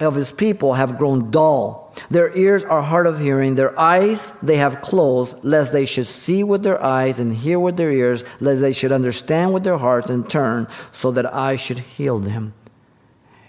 of 0.00 0.14
his 0.14 0.32
people 0.32 0.74
have 0.74 0.98
grown 0.98 1.30
dull. 1.30 1.94
Their 2.10 2.36
ears 2.36 2.64
are 2.64 2.82
hard 2.82 3.06
of 3.06 3.18
hearing, 3.18 3.54
their 3.54 3.78
eyes 3.78 4.32
they 4.42 4.56
have 4.56 4.80
closed, 4.80 5.44
lest 5.44 5.72
they 5.72 5.86
should 5.86 6.06
see 6.06 6.42
with 6.44 6.62
their 6.62 6.82
eyes 6.82 7.18
and 7.18 7.34
hear 7.34 7.58
with 7.58 7.76
their 7.76 7.90
ears, 7.92 8.24
lest 8.40 8.60
they 8.60 8.72
should 8.72 8.92
understand 8.92 9.52
with 9.52 9.64
their 9.64 9.78
hearts 9.78 10.08
and 10.08 10.28
turn, 10.28 10.68
so 10.92 11.10
that 11.10 11.32
I 11.34 11.56
should 11.56 11.78
heal 11.78 12.18
them. 12.18 12.54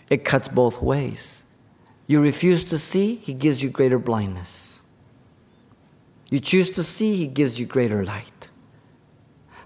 It 0.10 0.26
cuts 0.26 0.50
both 0.50 0.82
ways. 0.82 1.46
You 2.08 2.22
refuse 2.22 2.64
to 2.66 2.78
see, 2.78 3.16
he 3.16 3.34
gives 3.34 3.64
you 3.64 3.70
greater 3.70 4.00
blindness. 4.00 4.82
You 6.30 6.40
choose 6.40 6.70
to 6.72 6.84
see, 6.84 7.16
he 7.16 7.28
gives 7.28 7.60
you 7.60 7.66
greater 7.66 8.04
light. 8.04 8.50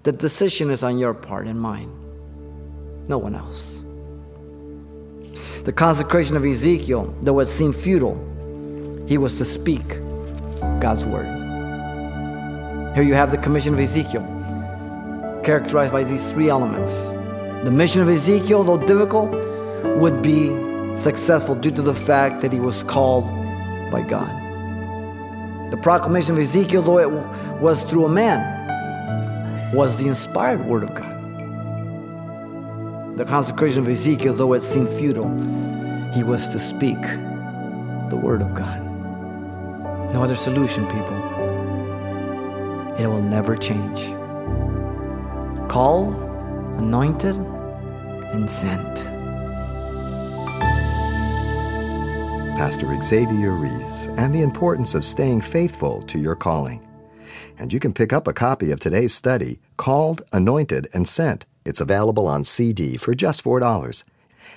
The 0.03 0.11
decision 0.11 0.69
is 0.69 0.83
on 0.83 0.99
your 0.99 1.13
part 1.13 1.47
and 1.47 1.59
mine, 1.59 1.89
no 3.07 3.17
one 3.17 3.33
else. 3.33 3.84
The 5.65 5.73
consecration 5.73 6.37
of 6.37 6.45
Ezekiel, 6.45 7.11
though 7.23 7.39
it 7.39 7.47
seemed 7.47 7.75
futile, 7.75 8.15
he 9.07 9.17
was 9.17 9.39
to 9.39 9.45
speak 9.45 9.99
God's 10.79 11.03
word. 11.05 11.25
Here 12.93 13.01
you 13.01 13.15
have 13.15 13.31
the 13.31 13.39
commission 13.39 13.73
of 13.73 13.79
Ezekiel, 13.79 14.21
characterized 15.43 15.91
by 15.91 16.03
these 16.03 16.31
three 16.31 16.49
elements. 16.49 17.09
The 17.63 17.71
mission 17.71 18.03
of 18.03 18.09
Ezekiel, 18.09 18.63
though 18.63 18.77
difficult, 18.77 19.31
would 19.97 20.21
be 20.21 20.49
successful 20.95 21.55
due 21.55 21.71
to 21.71 21.81
the 21.81 21.95
fact 21.95 22.41
that 22.41 22.53
he 22.53 22.59
was 22.59 22.83
called 22.83 23.25
by 23.91 24.03
God. 24.07 24.29
The 25.71 25.77
proclamation 25.77 26.35
of 26.35 26.39
Ezekiel, 26.41 26.83
though 26.83 26.99
it 26.99 27.09
was 27.59 27.81
through 27.85 28.05
a 28.05 28.09
man, 28.09 29.73
was 29.73 29.97
the 29.97 30.09
inspired 30.09 30.63
word 30.63 30.83
of 30.83 30.93
God. 30.93 31.14
The 33.15 33.23
consecration 33.23 33.79
of 33.79 33.87
Ezekiel, 33.87 34.33
though 34.33 34.51
it 34.51 34.61
seemed 34.61 34.89
futile, 34.89 35.29
he 36.13 36.21
was 36.21 36.49
to 36.49 36.59
speak 36.59 37.01
the 38.09 38.19
word 38.21 38.41
of 38.41 38.53
God. 38.53 38.83
No 40.13 40.21
other 40.21 40.35
solution, 40.35 40.85
people. 40.87 41.15
It 42.99 43.07
will 43.07 43.21
never 43.21 43.55
change. 43.55 44.11
Called, 45.69 46.15
anointed, 46.77 47.37
and 48.33 48.49
sent. 48.49 48.95
Pastor 52.57 52.87
Xavier 53.01 53.53
Reese, 53.53 54.07
and 54.17 54.35
the 54.35 54.41
importance 54.41 54.93
of 54.93 55.05
staying 55.05 55.39
faithful 55.39 56.01
to 56.03 56.19
your 56.19 56.35
calling. 56.35 56.85
And 57.57 57.71
you 57.71 57.79
can 57.79 57.93
pick 57.93 58.11
up 58.11 58.27
a 58.27 58.33
copy 58.33 58.71
of 58.71 58.81
today's 58.81 59.13
study 59.13 59.59
called 59.77 60.23
Anointed 60.33 60.89
and 60.93 61.07
Sent. 61.07 61.45
It's 61.65 61.81
available 61.81 62.27
on 62.27 62.43
CD 62.43 62.95
for 62.95 63.15
just 63.15 63.43
$4. 63.43 64.03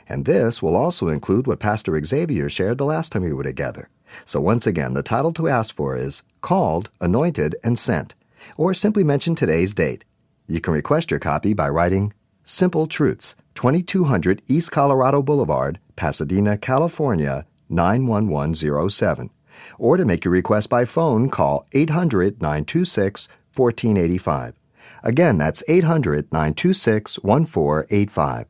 And 0.08 0.26
this 0.26 0.62
will 0.62 0.76
also 0.76 1.08
include 1.08 1.46
what 1.46 1.58
Pastor 1.58 1.98
Xavier 2.04 2.50
shared 2.50 2.76
the 2.76 2.84
last 2.84 3.12
time 3.12 3.22
we 3.22 3.32
were 3.32 3.42
together. 3.42 3.88
So 4.24 4.40
once 4.40 4.66
again, 4.66 4.94
the 4.94 5.02
title 5.02 5.32
to 5.32 5.48
ask 5.48 5.74
for 5.74 5.96
is 5.96 6.22
Called, 6.42 6.90
Anointed, 7.00 7.56
and 7.64 7.78
Sent, 7.78 8.14
or 8.56 8.74
simply 8.74 9.04
mention 9.04 9.34
today's 9.34 9.74
date. 9.74 10.04
You 10.46 10.60
can 10.60 10.74
request 10.74 11.10
your 11.10 11.20
copy 11.20 11.54
by 11.54 11.68
writing 11.68 12.12
Simple 12.44 12.86
Truths, 12.86 13.36
2200 13.54 14.42
East 14.46 14.70
Colorado 14.70 15.22
Boulevard, 15.22 15.78
Pasadena, 15.96 16.56
California 16.56 17.46
91107. 17.68 19.30
Or 19.78 19.96
to 19.96 20.04
make 20.04 20.24
your 20.24 20.32
request 20.32 20.70
by 20.70 20.84
phone, 20.84 21.28
call 21.28 21.66
800 21.72 22.40
926 22.40 23.28
1485. 23.54 24.57
Again, 25.02 25.38
that's 25.38 25.62
800 25.68 26.32
926 26.32 27.18
1485. 27.20 28.46